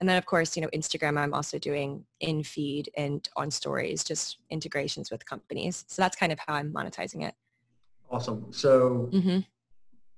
And 0.00 0.08
then 0.08 0.16
of 0.16 0.26
course, 0.26 0.56
you 0.56 0.62
know, 0.62 0.68
Instagram, 0.68 1.18
I'm 1.18 1.34
also 1.34 1.58
doing 1.58 2.04
in 2.20 2.42
feed 2.42 2.90
and 2.96 3.28
on 3.36 3.50
stories, 3.50 4.04
just 4.04 4.38
integrations 4.50 5.10
with 5.10 5.26
companies. 5.26 5.84
So 5.88 6.00
that's 6.00 6.16
kind 6.16 6.32
of 6.32 6.38
how 6.38 6.54
I'm 6.54 6.72
monetizing 6.72 7.26
it. 7.26 7.34
Awesome. 8.10 8.46
So 8.50 9.10
mm-hmm 9.12 9.40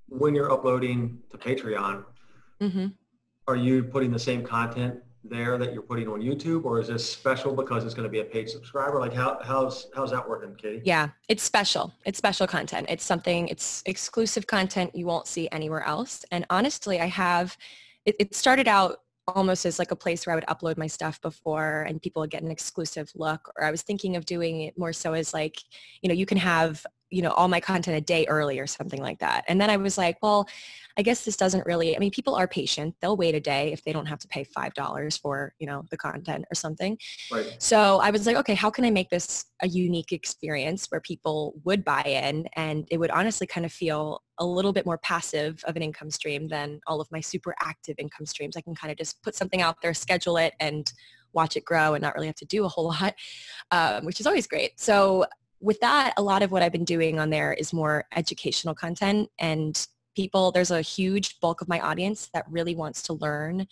when 0.09 0.35
you're 0.35 0.53
uploading 0.53 1.19
to 1.31 1.39
Patreon, 1.39 2.05
mm-hmm. 2.61 2.87
are 3.49 3.56
you 3.56 3.85
putting 3.85 4.11
the 4.11 4.19
same 4.19 4.44
content 4.44 4.97
there 5.25 5.56
that 5.56 5.73
you're 5.73 5.82
putting 5.82 6.09
on 6.09 6.21
YouTube 6.21 6.65
or 6.65 6.81
is 6.81 6.89
this 6.89 7.09
special 7.09 7.55
because 7.55 7.85
it's 7.85 7.94
going 7.94 8.05
to 8.05 8.11
be 8.11 8.21
a 8.21 8.25
paid 8.25 8.49
subscriber? 8.49 8.99
Like 8.99 9.15
how, 9.15 9.39
how's, 9.44 9.87
how's 9.94 10.11
that 10.11 10.29
working, 10.29 10.55
Katy? 10.56 10.82
Yeah, 10.85 11.11
it's 11.29 11.43
special. 11.43 11.93
It's 12.05 12.19
special 12.19 12.47
content. 12.47 12.87
It's 12.89 13.05
something, 13.05 13.49
it's 13.49 13.82
exclusive 13.87 14.47
content 14.47 14.94
you 14.94 15.06
won't 15.06 15.27
see 15.27 15.49
anywhere 15.53 15.85
else. 15.85 16.25
And 16.32 16.44
honestly, 16.51 17.01
I 17.01 17.06
have, 17.06 17.56
it, 18.05 18.17
it 18.19 18.35
started 18.35 18.67
out 18.67 18.99
almost 19.29 19.65
as 19.65 19.79
like 19.79 19.93
a 19.93 19.97
place 19.97 20.27
where 20.27 20.32
I 20.32 20.37
would 20.37 20.47
upload 20.47 20.77
my 20.77 20.89
stuff 20.89 21.21
before 21.21 21.82
and 21.82 22.03
people 22.03 22.21
would 22.21 22.31
get 22.31 22.43
an 22.43 22.51
exclusive 22.51 23.13
look 23.15 23.53
or 23.56 23.65
I 23.65 23.71
was 23.71 23.82
thinking 23.82 24.17
of 24.17 24.27
doing 24.27 24.63
it 24.63 24.77
more 24.77 24.93
so 24.93 25.13
as 25.13 25.32
like, 25.32 25.59
you 26.03 26.09
know, 26.09 26.15
you 26.15 26.27
can 26.27 26.39
have 26.39 26.85
you 27.13 27.21
know, 27.21 27.31
all 27.33 27.47
my 27.47 27.61
content 27.61 27.97
a 27.97 28.01
day 28.01 28.25
early 28.27 28.59
or 28.59 28.67
something 28.67 29.01
like 29.01 29.19
that. 29.19 29.45
And 29.47 29.61
then 29.61 29.69
I 29.69 29.77
was 29.77 29.99
like, 29.99 30.17
well, 30.23 30.49
I 30.97 31.03
guess 31.03 31.25
this 31.25 31.37
doesn't 31.37 31.67
really, 31.67 31.95
I 31.95 31.99
mean, 31.99 32.11
people 32.11 32.35
are 32.35 32.49
patient. 32.49 32.95
They'll 33.01 33.17
wait 33.17 33.35
a 33.35 33.41
day 33.41 33.73
if 33.73 33.85
they 33.85 33.93
don't 33.93 34.07
have 34.07 34.19
to 34.21 34.29
pay 34.29 34.45
$5 34.45 35.21
for, 35.21 35.55
you 35.59 35.67
know, 35.67 35.85
the 35.91 35.97
content 35.97 36.47
or 36.51 36.55
something. 36.55 36.99
Right. 37.31 37.55
So 37.59 37.99
I 38.01 38.11
was 38.11 38.27
like, 38.27 38.37
okay, 38.37 38.55
how 38.55 38.71
can 38.71 38.85
I 38.85 38.91
make 38.91 39.11
this 39.11 39.45
a 39.63 39.69
unique 39.69 40.13
experience 40.13 40.87
where 40.87 41.01
people 41.01 41.55
would 41.65 41.85
buy 41.85 42.03
in 42.03 42.49
and 42.57 42.87
it 42.91 42.99
would 42.99 43.11
honestly 43.11 43.47
kind 43.47 43.67
of 43.67 43.73
feel 43.73 44.23
a 44.39 44.45
little 44.45 44.73
bit 44.73 44.87
more 44.87 44.99
passive 44.99 45.63
of 45.65 45.77
an 45.77 45.83
income 45.83 46.11
stream 46.11 46.49
than 46.49 46.81
all 46.87 47.01
of 47.01 47.13
my 47.13 47.21
super 47.21 47.55
active 47.61 47.97
income 47.99 48.27
streams. 48.27 48.57
I 48.57 48.63
can 48.63 48.75
kind 48.75 48.91
of 48.91 48.97
just 48.97 49.23
put 49.23 49.35
something 49.35 49.61
out 49.61 49.77
there, 49.83 49.95
schedule 49.95 50.39
it 50.39 50.55
and 50.61 50.91
watch 51.35 51.57
it 51.57 51.65
grow 51.65 51.95
and 51.95 52.03
not 52.03 52.15
really 52.15 52.27
have 52.27 52.37
to 52.37 52.45
do 52.47 52.65
a 52.65 52.69
whole 52.69 52.89
lot, 53.01 53.15
um, 53.71 54.05
which 54.05 54.21
is 54.21 54.27
always 54.27 54.47
great. 54.47 54.79
So 54.81 55.27
with 55.63 55.81
that, 55.81 56.13
a 56.17 56.23
lot 56.23 56.43
of 56.43 56.51
what 56.51 56.63
I've 56.63 56.73
been 56.73 56.85
doing 56.85 57.19
on 57.19 57.31
there 57.31 57.53
is 57.53 57.73
more 57.73 58.05
educational 58.15 58.75
content 58.75 59.31
and 59.39 59.87
people, 60.17 60.53
there's 60.53 60.73
a 60.73 60.83
huge 60.83 61.41
bulk 61.41 61.61
of 61.63 61.69
my 61.69 61.81
audience 61.81 62.29
that 62.35 62.45
really 62.51 62.75
wants 62.75 63.03
to 63.03 63.15
learn 63.15 63.67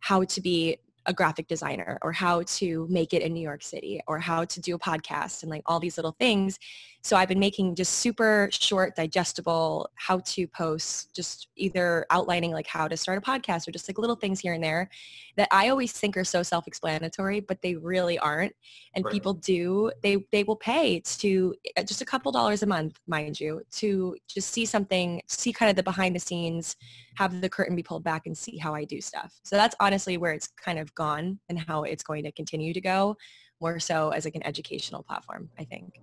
how 0.00 0.22
to 0.24 0.40
be 0.40 0.76
a 1.06 1.12
graphic 1.12 1.48
designer 1.48 1.98
or 2.02 2.12
how 2.12 2.42
to 2.42 2.86
make 2.88 3.12
it 3.12 3.22
in 3.22 3.32
New 3.32 3.40
York 3.40 3.62
City 3.62 4.00
or 4.06 4.18
how 4.18 4.44
to 4.44 4.60
do 4.60 4.76
a 4.76 4.78
podcast 4.78 5.42
and 5.42 5.50
like 5.50 5.62
all 5.66 5.80
these 5.80 5.96
little 5.96 6.14
things 6.20 6.58
So 7.04 7.16
I've 7.16 7.28
been 7.28 7.40
making 7.40 7.74
just 7.74 7.94
super 7.94 8.48
short, 8.52 8.94
digestible 8.94 9.90
how-to 9.96 10.46
posts, 10.46 11.06
just 11.12 11.48
either 11.56 12.06
outlining 12.10 12.52
like 12.52 12.68
how 12.68 12.86
to 12.86 12.96
start 12.96 13.18
a 13.18 13.20
podcast 13.20 13.66
or 13.66 13.72
just 13.72 13.88
like 13.88 13.98
little 13.98 14.14
things 14.14 14.38
here 14.38 14.52
and 14.52 14.62
there 14.62 14.88
that 15.36 15.48
I 15.50 15.68
always 15.68 15.90
think 15.90 16.16
are 16.16 16.22
so 16.22 16.44
self-explanatory, 16.44 17.40
but 17.40 17.60
they 17.60 17.74
really 17.74 18.20
aren't. 18.20 18.52
And 18.94 19.04
right. 19.04 19.12
people 19.12 19.34
do, 19.34 19.90
they, 20.02 20.24
they 20.30 20.44
will 20.44 20.56
pay 20.56 21.00
to 21.00 21.54
uh, 21.76 21.82
just 21.82 22.02
a 22.02 22.04
couple 22.04 22.30
dollars 22.30 22.62
a 22.62 22.66
month, 22.66 23.00
mind 23.08 23.40
you, 23.40 23.62
to 23.72 24.16
just 24.28 24.50
see 24.50 24.64
something, 24.64 25.22
see 25.26 25.52
kind 25.52 25.70
of 25.70 25.74
the 25.74 25.82
behind 25.82 26.14
the 26.14 26.20
scenes, 26.20 26.76
have 27.16 27.40
the 27.40 27.48
curtain 27.48 27.74
be 27.74 27.82
pulled 27.82 28.04
back 28.04 28.26
and 28.26 28.38
see 28.38 28.58
how 28.58 28.74
I 28.74 28.84
do 28.84 29.00
stuff. 29.00 29.34
So 29.42 29.56
that's 29.56 29.74
honestly 29.80 30.18
where 30.18 30.32
it's 30.32 30.46
kind 30.46 30.78
of 30.78 30.94
gone 30.94 31.40
and 31.48 31.58
how 31.58 31.82
it's 31.82 32.04
going 32.04 32.22
to 32.24 32.32
continue 32.32 32.72
to 32.72 32.80
go 32.80 33.16
more 33.60 33.80
so 33.80 34.10
as 34.10 34.24
like 34.24 34.36
an 34.36 34.46
educational 34.46 35.02
platform, 35.02 35.48
I 35.58 35.64
think. 35.64 36.00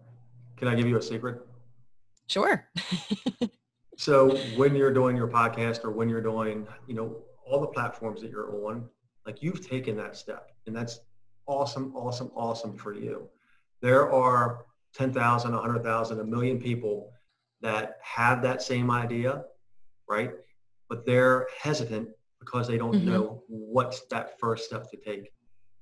Can 0.60 0.68
I 0.68 0.76
give 0.76 0.88
you 0.88 0.98
a 0.98 1.02
secret? 1.02 1.42
Sure. 2.28 2.68
so 3.98 4.36
when 4.58 4.76
you're 4.76 4.94
doing 4.94 5.16
your 5.16 5.30
podcast 5.30 5.86
or 5.86 5.92
when 5.92 6.10
you're 6.10 6.22
doing, 6.22 6.68
you 6.86 6.94
know, 6.94 7.16
all 7.48 7.62
the 7.62 7.68
platforms 7.68 8.22
that 8.22 8.30
you're 8.30 8.68
on, 8.68 8.88
like 9.26 9.42
you've 9.42 9.66
taken 9.66 9.96
that 9.96 10.18
step 10.18 10.52
and 10.68 10.76
that's 10.76 11.00
awesome, 11.48 11.96
awesome, 11.96 12.30
awesome 12.36 12.78
for 12.78 12.94
you. 12.94 13.30
There 13.82 14.12
are 14.12 14.66
10,000, 14.96 15.54
100,000, 15.54 16.20
a 16.20 16.24
million 16.26 16.60
people 16.60 17.14
that 17.62 17.98
have 18.04 18.42
that 18.42 18.62
same 18.62 18.92
idea, 18.92 19.46
right? 20.10 20.32
But 20.90 21.06
they're 21.06 21.48
hesitant 21.58 22.10
because 22.40 22.68
they 22.68 22.78
don't 22.78 22.96
mm-hmm. 22.96 23.10
know 23.10 23.44
what's 23.48 24.02
that 24.08 24.38
first 24.40 24.66
step 24.66 24.92
to 24.92 24.98
take. 24.98 25.32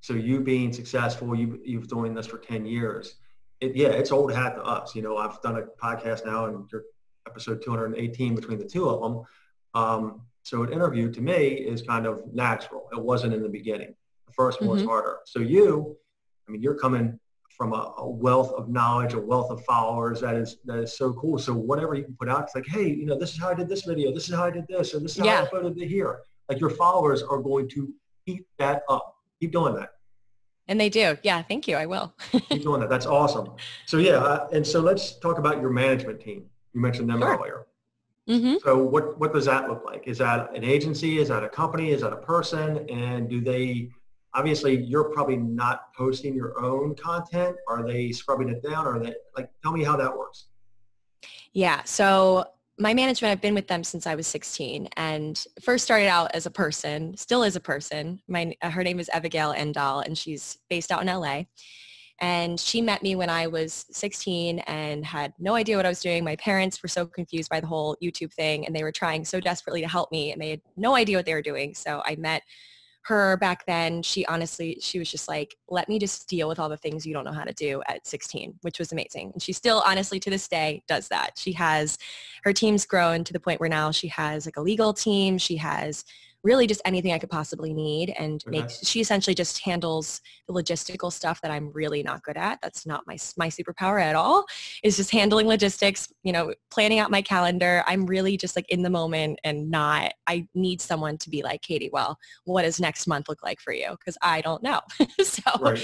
So 0.01 0.13
you 0.13 0.39
being 0.39 0.71
successful, 0.71 1.35
you, 1.35 1.59
you've 1.65 1.87
doing 1.87 2.13
this 2.13 2.27
for 2.27 2.37
10 2.37 2.65
years 2.65 3.15
it, 3.59 3.75
yeah, 3.75 3.89
it's 3.89 4.11
old 4.11 4.33
hat 4.33 4.55
to 4.55 4.63
us. 4.63 4.95
You 4.95 5.01
know, 5.01 5.17
I've 5.17 5.41
done 5.41 5.57
a 5.57 5.63
podcast 5.83 6.25
now 6.25 6.45
and 6.45 6.67
you're 6.71 6.83
episode 7.27 7.61
218 7.61 8.35
between 8.35 8.57
the 8.57 8.65
two 8.65 8.89
of 8.89 9.01
them. 9.01 9.23
Um, 9.73 10.21
so 10.43 10.63
an 10.63 10.71
interview 10.71 11.11
to 11.11 11.21
me 11.21 11.47
is 11.47 11.81
kind 11.81 12.05
of 12.05 12.21
natural. 12.33 12.87
It 12.93 13.01
wasn't 13.01 13.33
in 13.33 13.43
the 13.43 13.49
beginning. 13.49 13.93
The 14.27 14.33
1st 14.33 14.53
mm-hmm. 14.53 14.65
one 14.67 14.77
was 14.77 14.85
harder. 14.85 15.17
So 15.25 15.39
you, 15.39 15.97
I 16.47 16.51
mean, 16.51 16.61
you're 16.61 16.77
coming 16.77 17.19
from 17.49 17.73
a, 17.73 17.93
a, 17.97 18.07
wealth 18.07 18.51
of 18.53 18.69
knowledge, 18.69 19.13
a 19.13 19.19
wealth 19.19 19.49
of 19.51 19.63
followers. 19.65 20.21
That 20.21 20.35
is 20.35 20.57
that 20.65 20.77
is 20.77 20.95
so 20.95 21.11
cool. 21.13 21.39
So 21.39 21.53
whatever 21.53 21.95
you 21.95 22.03
can 22.03 22.15
put 22.15 22.29
out, 22.29 22.43
it's 22.43 22.55
like, 22.55 22.67
hey, 22.67 22.87
you 22.87 23.05
know, 23.05 23.17
this 23.17 23.31
is 23.31 23.39
how 23.39 23.49
I 23.49 23.55
did 23.55 23.67
this 23.67 23.83
video. 23.83 24.13
This 24.13 24.29
is 24.29 24.35
how 24.35 24.45
I 24.45 24.51
did 24.51 24.65
this, 24.69 24.93
and 24.93 25.03
this 25.03 25.13
is 25.13 25.19
how 25.19 25.25
yeah. 25.25 25.41
I 25.41 25.45
uploaded 25.45 25.81
it 25.81 25.87
here. 25.87 26.19
Like 26.47 26.59
your 26.59 26.69
followers 26.69 27.23
are 27.23 27.39
going 27.39 27.67
to 27.69 27.91
eat 28.27 28.45
that 28.59 28.83
up. 28.89 29.15
Keep 29.39 29.51
doing 29.51 29.73
that. 29.75 29.89
And 30.67 30.79
they 30.79 30.89
do. 30.89 31.17
Yeah, 31.23 31.41
thank 31.43 31.67
you. 31.67 31.77
I 31.77 31.85
will. 31.85 32.13
Keep 32.31 32.63
doing 32.63 32.81
that. 32.81 32.89
That's 32.89 33.05
awesome. 33.05 33.51
So 33.85 33.97
yeah, 33.97 34.17
uh, 34.17 34.47
and 34.51 34.65
so 34.65 34.79
let's 34.79 35.17
talk 35.19 35.37
about 35.37 35.61
your 35.61 35.69
management 35.69 36.19
team. 36.19 36.45
You 36.73 36.81
mentioned 36.81 37.09
them 37.09 37.21
sure. 37.21 37.37
earlier. 37.37 37.67
Mm-hmm. 38.27 38.55
So 38.63 38.77
what, 38.77 39.17
what 39.19 39.33
does 39.33 39.45
that 39.45 39.69
look 39.69 39.85
like? 39.85 40.07
Is 40.07 40.17
that 40.17 40.53
an 40.53 40.63
agency? 40.63 41.19
Is 41.19 41.29
that 41.29 41.43
a 41.43 41.49
company? 41.49 41.91
Is 41.91 42.01
that 42.01 42.11
a 42.11 42.17
person? 42.17 42.89
And 42.89 43.29
do 43.29 43.39
they, 43.39 43.89
obviously 44.33 44.83
you're 44.83 45.05
probably 45.05 45.37
not 45.37 45.93
posting 45.93 46.35
your 46.35 46.59
own 46.61 46.93
content. 46.95 47.55
Are 47.69 47.87
they 47.87 48.11
scrubbing 48.11 48.49
it 48.49 48.61
down? 48.61 48.85
Or 48.85 48.95
are 48.95 48.99
they, 48.99 49.13
like, 49.37 49.49
tell 49.61 49.71
me 49.71 49.83
how 49.83 49.95
that 49.95 50.15
works. 50.15 50.47
Yeah. 51.53 51.83
So 51.85 52.45
my 52.79 52.93
management, 52.93 53.31
I've 53.31 53.41
been 53.41 53.55
with 53.55 53.67
them 53.67 53.83
since 53.83 54.05
I 54.05 54.15
was 54.15 54.27
16 54.27 54.89
and 54.97 55.43
first 55.61 55.83
started 55.83 56.07
out 56.07 56.31
as 56.35 56.45
a 56.45 56.51
person, 56.51 57.17
still 57.17 57.43
is 57.43 57.55
a 57.55 57.59
person. 57.59 58.21
My, 58.27 58.55
uh, 58.61 58.69
her 58.69 58.83
name 58.83 58.99
is 58.99 59.09
Abigail 59.09 59.53
Endall 59.53 60.05
and 60.05 60.17
she's 60.17 60.59
based 60.69 60.91
out 60.91 61.01
in 61.01 61.07
LA. 61.07 61.43
And 62.19 62.59
she 62.59 62.81
met 62.81 63.03
me 63.03 63.15
when 63.15 63.29
I 63.29 63.47
was 63.47 63.85
16 63.91 64.59
and 64.59 65.05
had 65.05 65.33
no 65.39 65.55
idea 65.55 65.75
what 65.75 65.85
I 65.85 65.89
was 65.89 66.01
doing. 66.01 66.23
My 66.23 66.35
parents 66.35 66.81
were 66.81 66.89
so 66.89 67.05
confused 67.05 67.49
by 67.49 67.59
the 67.59 67.67
whole 67.67 67.95
YouTube 68.01 68.33
thing 68.33 68.65
and 68.65 68.75
they 68.75 68.83
were 68.83 68.91
trying 68.91 69.25
so 69.25 69.39
desperately 69.39 69.81
to 69.81 69.87
help 69.87 70.11
me 70.11 70.31
and 70.31 70.41
they 70.41 70.51
had 70.51 70.61
no 70.75 70.95
idea 70.95 71.17
what 71.17 71.25
they 71.25 71.33
were 71.33 71.41
doing. 71.41 71.73
So 71.73 72.01
I 72.05 72.15
met 72.15 72.43
her 73.07 73.37
back 73.37 73.65
then, 73.65 74.03
she 74.03 74.25
honestly, 74.25 74.77
she 74.81 74.99
was 74.99 75.09
just 75.09 75.29
like, 75.29 75.55
let 75.69 75.87
me 75.87 75.97
just 75.97 76.27
deal 76.27 76.49
with 76.49 76.59
all 76.59 76.67
the 76.67 76.75
things 76.75 77.05
you 77.05 77.13
don't 77.13 77.23
know 77.23 77.31
how 77.31 77.45
to 77.45 77.53
do 77.53 77.81
at 77.87 78.05
16, 78.05 78.55
which 78.63 78.79
was 78.79 78.91
amazing. 78.91 79.31
And 79.31 79.41
she 79.41 79.53
still 79.53 79.81
honestly 79.85 80.19
to 80.19 80.29
this 80.29 80.45
day 80.49 80.83
does 80.89 81.07
that. 81.07 81.31
She 81.37 81.53
has, 81.53 81.97
her 82.43 82.51
team's 82.51 82.85
grown 82.85 83.23
to 83.23 83.31
the 83.31 83.39
point 83.39 83.61
where 83.61 83.69
now 83.69 83.91
she 83.91 84.09
has 84.09 84.45
like 84.45 84.57
a 84.57 84.61
legal 84.61 84.93
team. 84.93 85.37
She 85.37 85.55
has 85.55 86.03
really 86.47 86.65
just 86.65 86.81
anything 86.85 87.11
I 87.11 87.19
could 87.19 87.29
possibly 87.29 87.73
need 87.73 88.13
and 88.17 88.41
makes 88.47 88.79
she 88.87 89.01
essentially 89.01 89.35
just 89.35 89.59
handles 89.59 90.21
the 90.47 90.53
logistical 90.53 91.11
stuff 91.11 91.41
that 91.41 91.51
I'm 91.51 91.69
really 91.73 92.01
not 92.01 92.23
good 92.23 92.37
at. 92.37 92.59
That's 92.61 92.85
not 92.85 93.03
my 93.05 93.17
my 93.35 93.49
superpower 93.49 94.01
at 94.01 94.15
all. 94.15 94.45
Is 94.81 94.95
just 94.95 95.11
handling 95.11 95.47
logistics, 95.47 96.07
you 96.23 96.31
know, 96.31 96.53
planning 96.71 96.99
out 96.99 97.11
my 97.11 97.21
calendar. 97.21 97.83
I'm 97.85 98.05
really 98.05 98.37
just 98.37 98.55
like 98.55 98.69
in 98.69 98.81
the 98.81 98.89
moment 98.89 99.39
and 99.43 99.69
not 99.69 100.13
I 100.25 100.47
need 100.55 100.79
someone 100.81 101.17
to 101.17 101.29
be 101.29 101.43
like, 101.43 101.61
"Katy, 101.63 101.89
well, 101.91 102.17
what 102.45 102.61
does 102.61 102.79
next 102.79 103.07
month 103.07 103.27
look 103.27 103.43
like 103.43 103.59
for 103.59 103.73
you?" 103.73 103.91
because 103.99 104.17
I 104.21 104.39
don't 104.39 104.63
know. 104.63 104.79
so 105.21 105.51
right. 105.59 105.77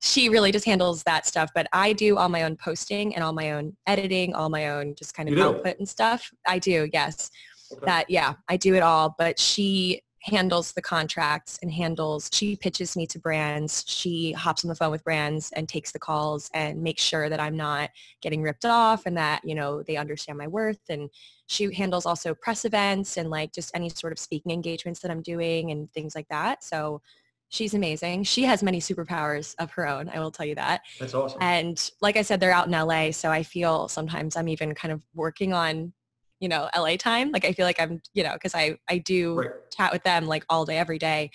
she 0.00 0.30
really 0.30 0.50
just 0.50 0.64
handles 0.64 1.02
that 1.02 1.26
stuff, 1.26 1.50
but 1.54 1.66
I 1.74 1.92
do 1.92 2.16
all 2.16 2.30
my 2.30 2.44
own 2.44 2.56
posting 2.56 3.14
and 3.14 3.22
all 3.22 3.34
my 3.34 3.52
own 3.52 3.76
editing, 3.86 4.34
all 4.34 4.48
my 4.48 4.70
own 4.70 4.94
just 4.94 5.14
kind 5.14 5.28
of 5.28 5.38
output 5.38 5.78
and 5.78 5.86
stuff. 5.86 6.30
I 6.46 6.58
do, 6.58 6.88
yes. 6.90 7.30
Okay. 7.72 7.84
That 7.84 8.08
yeah, 8.08 8.34
I 8.48 8.56
do 8.56 8.74
it 8.74 8.82
all. 8.82 9.14
But 9.18 9.38
she 9.38 10.02
handles 10.26 10.72
the 10.72 10.82
contracts 10.82 11.58
and 11.62 11.70
handles 11.70 12.28
she 12.32 12.56
pitches 12.56 12.96
me 12.96 13.06
to 13.06 13.18
brands. 13.18 13.84
She 13.86 14.32
hops 14.32 14.64
on 14.64 14.68
the 14.68 14.74
phone 14.74 14.90
with 14.90 15.04
brands 15.04 15.52
and 15.52 15.68
takes 15.68 15.92
the 15.92 15.98
calls 16.00 16.50
and 16.52 16.82
makes 16.82 17.02
sure 17.02 17.28
that 17.28 17.40
i'm 17.40 17.56
not 17.56 17.90
getting 18.20 18.42
ripped 18.42 18.64
off 18.64 19.06
and 19.06 19.16
that 19.16 19.44
you 19.44 19.54
know 19.54 19.82
they 19.82 19.96
understand 19.96 20.38
my 20.38 20.48
worth. 20.48 20.80
And 20.88 21.10
she 21.46 21.72
handles 21.72 22.06
also 22.06 22.34
press 22.34 22.64
events 22.64 23.16
and 23.16 23.30
like 23.30 23.52
just 23.52 23.70
any 23.74 23.88
sort 23.88 24.12
of 24.12 24.18
speaking 24.18 24.52
engagements 24.52 25.00
that 25.00 25.10
i'm 25.10 25.22
doing 25.22 25.70
and 25.70 25.92
things 25.92 26.14
like 26.14 26.28
that. 26.28 26.64
So 26.64 27.00
she's 27.48 27.74
amazing. 27.74 28.24
She 28.24 28.42
has 28.42 28.64
many 28.64 28.80
superpowers 28.80 29.54
of 29.60 29.70
her 29.72 29.86
own 29.86 30.08
i 30.08 30.18
will 30.18 30.32
tell 30.32 30.46
you 30.46 30.56
that. 30.56 30.80
That's 30.98 31.14
awesome. 31.14 31.38
And 31.40 31.90
like 32.00 32.16
i 32.16 32.22
said 32.22 32.40
they're 32.40 32.50
out 32.50 32.66
in 32.66 32.72
la 32.72 33.12
so 33.12 33.30
i 33.30 33.44
feel 33.44 33.86
sometimes 33.86 34.36
i'm 34.36 34.48
even 34.48 34.74
kind 34.74 34.92
of 34.92 35.00
working 35.14 35.52
on 35.52 35.92
you 36.40 36.48
know, 36.48 36.68
LA 36.76 36.96
time. 36.96 37.30
Like 37.32 37.44
I 37.44 37.52
feel 37.52 37.66
like 37.66 37.80
I'm, 37.80 38.00
you 38.14 38.22
know, 38.22 38.34
because 38.34 38.54
I, 38.54 38.78
I 38.88 38.98
do 38.98 39.34
right. 39.36 39.50
chat 39.76 39.92
with 39.92 40.02
them 40.02 40.26
like 40.26 40.44
all 40.48 40.64
day, 40.64 40.78
every 40.78 40.98
day. 40.98 41.30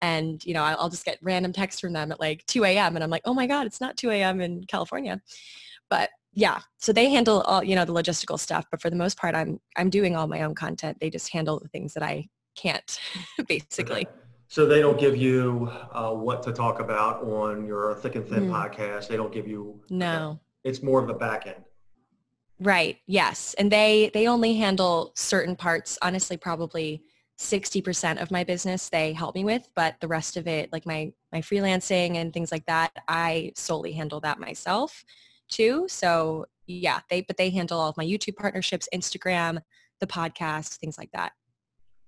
And, 0.00 0.44
you 0.44 0.54
know, 0.54 0.62
I'll 0.62 0.88
just 0.88 1.04
get 1.04 1.18
random 1.22 1.52
texts 1.52 1.80
from 1.80 1.92
them 1.92 2.12
at 2.12 2.20
like 2.20 2.46
2 2.46 2.64
a.m. 2.64 2.94
And 2.94 3.02
I'm 3.02 3.10
like, 3.10 3.22
oh 3.24 3.34
my 3.34 3.46
God, 3.46 3.66
it's 3.66 3.80
not 3.80 3.96
2 3.96 4.10
a.m. 4.10 4.40
in 4.40 4.64
California. 4.64 5.20
But 5.90 6.10
yeah, 6.32 6.60
so 6.78 6.92
they 6.92 7.10
handle 7.10 7.40
all, 7.42 7.64
you 7.64 7.74
know, 7.74 7.84
the 7.84 7.92
logistical 7.92 8.38
stuff. 8.38 8.64
But 8.70 8.80
for 8.80 8.90
the 8.90 8.96
most 8.96 9.18
part, 9.18 9.34
I'm, 9.34 9.58
I'm 9.76 9.90
doing 9.90 10.14
all 10.14 10.28
my 10.28 10.42
own 10.42 10.54
content. 10.54 10.98
They 11.00 11.10
just 11.10 11.32
handle 11.32 11.58
the 11.58 11.68
things 11.68 11.94
that 11.94 12.02
I 12.02 12.28
can't, 12.54 12.98
basically. 13.48 14.06
Okay. 14.06 14.12
So 14.46 14.64
they 14.64 14.80
don't 14.80 14.98
give 14.98 15.16
you 15.16 15.70
uh, 15.92 16.12
what 16.12 16.42
to 16.44 16.52
talk 16.52 16.80
about 16.80 17.22
on 17.22 17.66
your 17.66 17.94
Thick 17.96 18.14
and 18.14 18.26
Thin 18.26 18.48
mm. 18.48 18.50
podcast. 18.50 19.08
They 19.08 19.16
don't 19.16 19.32
give 19.32 19.46
you. 19.46 19.80
No. 19.90 20.40
It's 20.64 20.82
more 20.82 21.00
of 21.00 21.06
the 21.06 21.14
back 21.14 21.46
end. 21.46 21.64
Right. 22.60 22.98
Yes. 23.06 23.54
And 23.58 23.70
they 23.70 24.10
they 24.14 24.26
only 24.26 24.54
handle 24.54 25.12
certain 25.14 25.54
parts. 25.54 25.98
Honestly, 26.02 26.36
probably 26.36 27.02
60% 27.38 28.20
of 28.20 28.32
my 28.32 28.42
business 28.42 28.88
they 28.88 29.12
help 29.12 29.36
me 29.36 29.44
with, 29.44 29.68
but 29.76 29.94
the 30.00 30.08
rest 30.08 30.36
of 30.36 30.48
it, 30.48 30.72
like 30.72 30.84
my 30.84 31.12
my 31.32 31.40
freelancing 31.40 32.16
and 32.16 32.32
things 32.32 32.50
like 32.50 32.66
that, 32.66 32.90
I 33.06 33.52
solely 33.54 33.92
handle 33.92 34.20
that 34.20 34.40
myself 34.40 35.04
too. 35.48 35.86
So 35.88 36.46
yeah, 36.66 37.00
they 37.10 37.22
but 37.22 37.36
they 37.36 37.50
handle 37.50 37.78
all 37.78 37.90
of 37.90 37.96
my 37.96 38.04
YouTube 38.04 38.36
partnerships, 38.36 38.88
Instagram, 38.92 39.60
the 40.00 40.06
podcast, 40.06 40.78
things 40.78 40.98
like 40.98 41.12
that. 41.12 41.32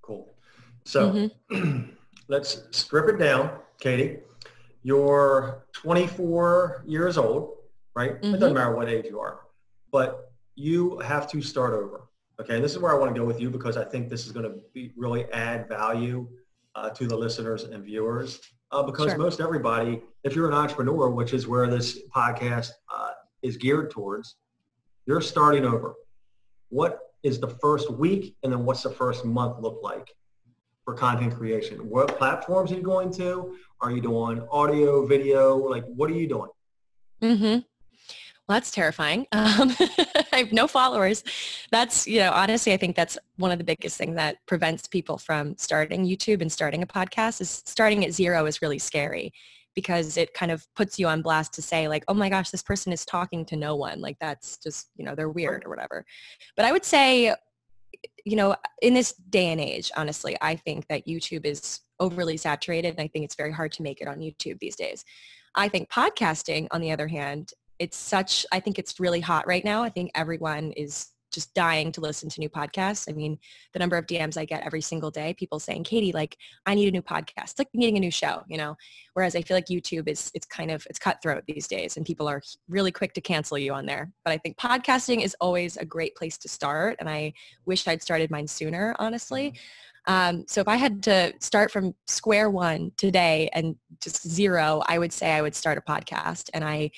Cool. 0.03 0.35
So 0.85 1.31
mm-hmm. 1.53 1.91
let's 2.29 2.65
strip 2.73 3.09
it 3.09 3.19
down, 3.19 3.51
Katy. 3.81 4.19
You're 4.83 5.67
24 5.75 6.85
years 6.87 7.19
old, 7.19 7.57
right? 7.95 8.15
Mm-hmm. 8.15 8.27
It 8.27 8.33
doesn't 8.33 8.49
mm-hmm. 8.49 8.55
matter 8.55 8.75
what 8.75 8.89
age 8.89 9.05
you 9.07 9.21
are, 9.21 9.41
but 9.93 10.30
you 10.61 10.99
have 10.99 11.29
to 11.31 11.41
start 11.41 11.73
over. 11.73 12.09
Okay, 12.41 12.55
and 12.55 12.65
this 12.65 12.73
is 12.73 12.79
where 12.79 12.93
I 12.93 12.99
want 12.99 13.15
to 13.15 13.19
go 13.19 13.27
with 13.27 13.41
you 13.41 13.51
because 13.51 13.77
I 13.77 13.85
think 13.85 14.09
this 14.09 14.27
is 14.27 14.33
going 14.33 14.45
to 14.45 14.61
be 14.75 14.93
really 14.97 15.25
add 15.33 15.69
value 15.69 16.29
uh, 16.75 16.91
to 16.91 17.07
the 17.07 17.17
listeners 17.17 17.65
and 17.65 17.85
viewers. 17.85 18.41
Uh, 18.73 18.83
because 18.83 19.11
sure. 19.11 19.19
most 19.19 19.41
everybody, 19.41 20.01
if 20.23 20.37
you're 20.37 20.49
an 20.49 20.55
entrepreneur, 20.55 21.11
which 21.11 21.33
is 21.33 21.49
where 21.49 21.67
this 21.67 21.99
podcast 22.15 22.71
uh, 22.95 23.11
is 23.43 23.57
geared 23.57 23.91
towards, 23.91 24.37
you're 25.07 25.21
starting 25.21 25.65
over. 25.65 25.95
What 26.69 27.01
is 27.23 27.41
the 27.41 27.49
first 27.49 27.91
week 27.91 28.37
and 28.43 28.53
then 28.53 28.65
what's 28.65 28.83
the 28.83 28.91
first 28.91 29.25
month 29.25 29.59
look 29.61 29.81
like 29.83 30.15
for 30.85 30.95
content 30.95 31.35
creation? 31.35 31.79
What 31.89 32.17
platforms 32.17 32.71
are 32.71 32.77
you 32.77 32.83
going 32.83 33.13
to? 33.15 33.57
Are 33.81 33.91
you 33.91 34.01
doing 34.01 34.47
audio, 34.53 35.05
video? 35.05 35.57
Like, 35.57 35.85
what 35.87 36.11
are 36.11 36.15
you 36.15 36.29
doing? 36.29 36.51
Mm-hmm. 37.23 37.59
Well, 38.51 38.57
that's 38.57 38.73
terrifying. 38.73 39.29
Um, 39.33 39.75
I 40.33 40.39
have 40.39 40.53
no 40.53 40.67
followers. 40.67 41.23
That's, 41.71 42.07
you 42.07 42.19
know, 42.19 42.33
honestly, 42.33 42.73
I 42.73 42.77
think 42.77 42.97
that's 42.97 43.17
one 43.37 43.53
of 43.53 43.59
the 43.59 43.65
biggest 43.65 43.97
things 43.97 44.17
that 44.17 44.39
prevents 44.47 44.89
people 44.89 45.19
from 45.19 45.57
starting 45.57 46.05
YouTube 46.05 46.41
and 46.41 46.51
starting 46.51 46.83
a 46.83 46.87
podcast 46.87 47.41
is 47.41 47.63
starting 47.65 48.05
at 48.05 48.13
zero 48.13 48.47
is 48.47 48.61
really 48.61 48.81
scary. 48.81 49.33
because 49.77 50.17
it 50.17 50.35
kind 50.35 50.51
of 50.51 50.67
puts 50.75 50.99
you 50.99 51.07
on 51.07 51.23
blast 51.23 51.55
to 51.55 51.63
say 51.63 51.87
like, 51.87 52.05
oh 52.09 52.15
my 52.15 52.29
gosh, 52.29 52.51
this 52.51 52.63
person 52.63 52.93
is 52.93 53.05
talking 53.05 53.45
to 53.45 53.57
no 53.57 53.77
one. 53.77 54.01
Like 54.01 54.17
that's 54.21 54.59
just, 54.59 54.91
you 54.97 55.05
know, 55.05 55.15
they're 55.15 55.31
weird 55.31 55.65
or 55.65 55.71
whatever. 55.71 56.05
But 56.57 56.65
I 56.65 56.73
would 56.73 56.85
say, 56.85 57.33
you 58.25 58.37
know, 58.37 58.57
in 58.83 58.95
this 58.95 59.13
day 59.13 59.47
and 59.47 59.61
age, 59.61 59.93
honestly, 59.97 60.37
I 60.41 60.57
think 60.57 60.89
that 60.89 61.07
YouTube 61.07 61.47
is 61.47 61.81
overly 62.01 62.37
saturated 62.37 62.91
and 62.91 63.01
I 63.01 63.07
think 63.07 63.25
it's 63.25 63.37
very 63.37 63.53
hard 63.53 63.71
to 63.73 63.83
make 63.83 64.01
it 64.01 64.09
on 64.09 64.19
YouTube 64.19 64.59
these 64.59 64.75
days. 64.75 65.05
I 65.55 65.69
think 65.69 65.89
podcasting, 65.89 66.69
on 66.71 66.81
the 66.81 66.93
other 66.93 67.09
hand, 67.09 67.53
it's 67.81 67.97
such, 67.97 68.47
I 68.53 68.61
think 68.61 68.79
it's 68.79 69.01
really 69.01 69.21
hot 69.21 69.47
right 69.47 69.65
now. 69.65 69.83
I 69.83 69.89
think 69.89 70.11
everyone 70.15 70.71
is 70.73 71.09
just 71.33 71.55
dying 71.55 71.93
to 71.93 72.01
listen 72.01 72.29
to 72.29 72.41
new 72.41 72.51
podcasts. 72.51 73.09
I 73.09 73.13
mean, 73.15 73.39
the 73.73 73.79
number 73.79 73.97
of 73.97 74.07
DMs 74.07 74.37
I 74.37 74.45
get 74.45 74.67
every 74.67 74.83
single 74.83 75.11
day, 75.11 75.33
people 75.33 75.59
saying, 75.59 75.85
Katy, 75.85 76.13
like, 76.13 76.37
I 76.67 76.75
need 76.75 76.89
a 76.89 76.91
new 76.91 77.01
podcast. 77.01 77.53
It's 77.53 77.59
like 77.59 77.69
needing 77.73 77.97
a 77.97 78.01
new 78.01 78.11
show, 78.11 78.43
you 78.49 78.59
know? 78.59 78.77
Whereas 79.15 79.35
I 79.35 79.43
feel 79.43 79.57
like 79.57 79.67
YouTube 79.67 80.09
is, 80.09 80.31
it's 80.35 80.47
kind 80.47 80.71
of, 80.71 80.87
it's 80.91 80.99
cutthroat 80.99 81.45
these 81.47 81.67
days 81.67 81.97
and 81.97 82.05
people 82.05 82.29
are 82.29 82.43
really 82.69 82.93
quick 82.93 83.15
to 83.15 83.21
cancel 83.23 83.57
you 83.57 83.73
on 83.73 83.87
there. 83.87 84.13
But 84.25 84.33
I 84.33 84.39
think 84.39 84.59
podcasting 84.59 85.23
is 85.23 85.35
always 85.41 85.79
a 85.79 85.85
great 85.85 86.15
place 86.17 86.37
to 86.39 86.49
start. 86.49 86.97
And 87.01 87.09
I 87.09 87.33
wish 87.65 87.89
I'd 87.89 88.03
started 88.03 88.31
mine 88.31 88.47
sooner, 88.47 88.95
honestly. 88.99 89.53
Mm-hmm. 89.53 89.59
Um, 90.13 90.45
so 90.49 90.61
if 90.61 90.69
I 90.69 90.77
had 90.77 91.03
to 91.05 91.33
start 91.41 91.71
from 91.71 91.95
square 92.07 92.51
one 92.51 92.93
today 92.97 93.49
and 93.53 93.77
just 94.03 94.27
zero, 94.29 94.83
I 94.87 94.99
would 94.99 95.13
say 95.13 95.33
I 95.33 95.43
would 95.43 95.55
start 95.55 95.79
a 95.79 95.83
podcast. 95.83 96.51
And 96.53 96.65
I, 96.65 96.91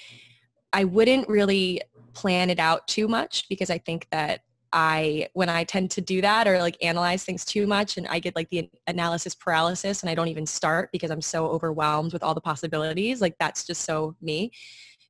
I 0.72 0.84
wouldn't 0.84 1.28
really 1.28 1.82
plan 2.14 2.50
it 2.50 2.58
out 2.58 2.86
too 2.88 3.08
much 3.08 3.48
because 3.48 3.70
I 3.70 3.78
think 3.78 4.06
that 4.10 4.40
I, 4.72 5.28
when 5.34 5.50
I 5.50 5.64
tend 5.64 5.90
to 5.92 6.00
do 6.00 6.22
that 6.22 6.48
or 6.48 6.58
like 6.58 6.82
analyze 6.82 7.24
things 7.24 7.44
too 7.44 7.66
much 7.66 7.98
and 7.98 8.06
I 8.06 8.18
get 8.18 8.34
like 8.34 8.48
the 8.48 8.70
analysis 8.86 9.34
paralysis 9.34 10.02
and 10.02 10.08
I 10.08 10.14
don't 10.14 10.28
even 10.28 10.46
start 10.46 10.90
because 10.92 11.10
I'm 11.10 11.20
so 11.20 11.46
overwhelmed 11.46 12.12
with 12.12 12.22
all 12.22 12.34
the 12.34 12.40
possibilities, 12.40 13.20
like 13.20 13.36
that's 13.38 13.64
just 13.66 13.82
so 13.82 14.16
me. 14.22 14.50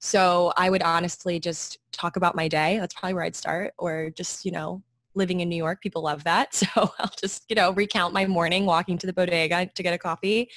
So 0.00 0.52
I 0.56 0.68
would 0.68 0.82
honestly 0.82 1.38
just 1.38 1.78
talk 1.92 2.16
about 2.16 2.34
my 2.34 2.48
day. 2.48 2.78
That's 2.78 2.92
probably 2.92 3.14
where 3.14 3.22
I'd 3.22 3.36
start 3.36 3.72
or 3.78 4.10
just, 4.10 4.44
you 4.44 4.50
know, 4.50 4.82
living 5.14 5.40
in 5.40 5.48
New 5.48 5.56
York, 5.56 5.80
people 5.80 6.02
love 6.02 6.24
that. 6.24 6.54
So 6.74 6.92
I'll 6.98 7.12
just, 7.20 7.44
you 7.48 7.54
know, 7.54 7.72
recount 7.72 8.12
my 8.12 8.26
morning 8.26 8.66
walking 8.66 8.98
to 8.98 9.06
the 9.06 9.12
bodega 9.12 9.66
to 9.66 9.82
get 9.82 9.94
a 9.94 9.98
coffee. 9.98 10.50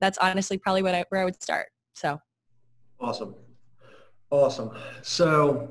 That's 0.00 0.18
honestly 0.18 0.58
probably 0.58 0.82
what 0.82 0.94
I, 0.94 1.04
where 1.08 1.22
I 1.22 1.24
would 1.24 1.42
start. 1.42 1.68
So. 1.94 2.20
Awesome. 3.00 3.34
Awesome. 4.34 4.72
So 5.02 5.70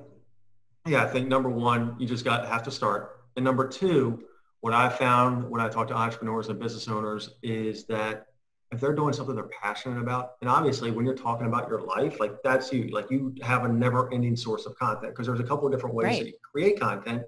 yeah, 0.87 1.03
I 1.03 1.07
think 1.07 1.27
number 1.27 1.49
one, 1.49 1.97
you 1.99 2.07
just 2.07 2.23
got 2.23 2.47
have 2.47 2.63
to 2.63 2.71
start. 2.71 3.25
And 3.35 3.43
number 3.43 3.67
two, 3.67 4.23
what 4.61 4.73
I 4.73 4.87
found 4.87 5.49
when 5.49 5.59
I 5.59 5.67
talk 5.67 5.89
to 5.89 5.93
entrepreneurs 5.93 6.47
and 6.47 6.57
business 6.57 6.87
owners 6.87 7.31
is 7.43 7.83
that 7.87 8.27
if 8.71 8.79
they're 8.79 8.95
doing 8.95 9.11
something 9.11 9.35
they're 9.35 9.49
passionate 9.61 9.99
about, 9.99 10.35
and 10.39 10.49
obviously 10.49 10.91
when 10.91 11.05
you're 11.05 11.13
talking 11.13 11.45
about 11.45 11.67
your 11.67 11.81
life, 11.81 12.21
like 12.21 12.41
that's 12.41 12.71
you, 12.71 12.87
like 12.87 13.11
you 13.11 13.35
have 13.41 13.65
a 13.65 13.67
never 13.67 14.11
ending 14.13 14.37
source 14.37 14.65
of 14.65 14.77
content 14.79 15.11
because 15.11 15.27
there's 15.27 15.41
a 15.41 15.43
couple 15.43 15.67
of 15.67 15.73
different 15.73 15.93
ways 15.93 16.05
right. 16.05 16.19
that 16.19 16.27
you 16.27 16.33
create 16.49 16.79
content. 16.79 17.23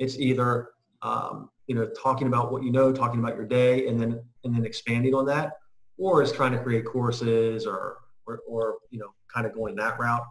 It's 0.00 0.18
either, 0.18 0.70
um, 1.02 1.50
you 1.68 1.76
know, 1.76 1.88
talking 2.02 2.26
about 2.26 2.50
what 2.50 2.64
you 2.64 2.72
know, 2.72 2.92
talking 2.92 3.20
about 3.20 3.36
your 3.36 3.46
day 3.46 3.86
and 3.86 4.00
then, 4.00 4.20
and 4.42 4.52
then 4.52 4.66
expanding 4.66 5.14
on 5.14 5.24
that, 5.26 5.52
or 5.98 6.20
is 6.20 6.32
trying 6.32 6.50
to 6.50 6.58
create 6.58 6.84
courses 6.84 7.64
or, 7.64 7.98
or, 8.26 8.40
or 8.48 8.78
you 8.90 8.98
know, 8.98 9.14
kind 9.32 9.46
of 9.46 9.54
going 9.54 9.76
that 9.76 9.96
route. 9.96 10.24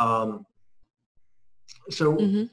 Um, 0.00 0.46
so 1.90 2.14
mm-hmm. 2.14 2.44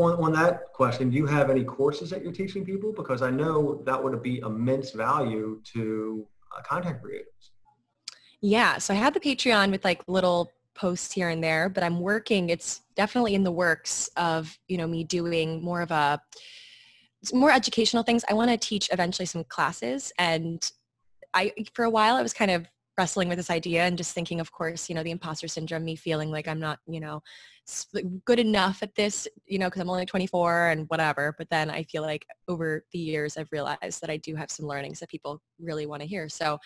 on, 0.00 0.24
on 0.24 0.32
that 0.32 0.72
question, 0.72 1.10
do 1.10 1.16
you 1.16 1.26
have 1.26 1.50
any 1.50 1.64
courses 1.64 2.08
that 2.10 2.22
you're 2.22 2.32
teaching 2.32 2.64
people? 2.64 2.92
Because 2.92 3.20
I 3.20 3.30
know 3.30 3.82
that 3.84 4.02
would 4.02 4.22
be 4.22 4.38
immense 4.38 4.92
value 4.92 5.60
to 5.74 6.26
uh, 6.56 6.62
content 6.62 7.02
creators. 7.02 7.50
Yeah. 8.40 8.78
So 8.78 8.94
I 8.94 8.96
had 8.96 9.12
the 9.12 9.20
Patreon 9.20 9.72
with 9.72 9.84
like 9.84 10.02
little 10.06 10.52
posts 10.74 11.12
here 11.12 11.28
and 11.28 11.42
there, 11.42 11.68
but 11.68 11.82
I'm 11.82 11.98
working, 11.98 12.50
it's 12.50 12.82
definitely 12.94 13.34
in 13.34 13.42
the 13.42 13.50
works 13.50 14.08
of, 14.16 14.56
you 14.68 14.78
know, 14.78 14.86
me 14.86 15.02
doing 15.02 15.60
more 15.62 15.82
of 15.82 15.90
a, 15.90 16.22
more 17.32 17.50
educational 17.50 18.04
things. 18.04 18.24
I 18.30 18.34
want 18.34 18.52
to 18.52 18.56
teach 18.56 18.88
eventually 18.92 19.26
some 19.26 19.42
classes 19.42 20.12
and 20.18 20.70
I, 21.34 21.52
for 21.74 21.84
a 21.84 21.90
while 21.90 22.14
I 22.14 22.22
was 22.22 22.32
kind 22.32 22.52
of 22.52 22.68
wrestling 22.98 23.28
with 23.28 23.38
this 23.38 23.50
idea 23.50 23.84
and 23.84 23.96
just 23.96 24.12
thinking, 24.12 24.40
of 24.40 24.52
course, 24.52 24.88
you 24.88 24.94
know, 24.94 25.02
the 25.02 25.12
imposter 25.12 25.48
syndrome, 25.48 25.84
me 25.84 25.96
feeling 25.96 26.30
like 26.30 26.48
I'm 26.48 26.58
not, 26.58 26.80
you 26.86 27.00
know, 27.00 27.22
good 28.24 28.38
enough 28.40 28.82
at 28.82 28.94
this, 28.94 29.28
you 29.46 29.58
know, 29.58 29.68
because 29.68 29.80
I'm 29.80 29.88
only 29.88 30.04
24 30.04 30.68
and 30.68 30.86
whatever. 30.88 31.34
But 31.38 31.48
then 31.48 31.70
I 31.70 31.84
feel 31.84 32.02
like 32.02 32.26
over 32.48 32.84
the 32.92 32.98
years, 32.98 33.36
I've 33.36 33.52
realized 33.52 34.00
that 34.00 34.10
I 34.10 34.16
do 34.16 34.34
have 34.34 34.50
some 34.50 34.66
learnings 34.66 35.00
that 35.00 35.08
people 35.08 35.40
really 35.60 35.86
want 35.86 36.02
to 36.02 36.08
hear. 36.08 36.28
So 36.28 36.58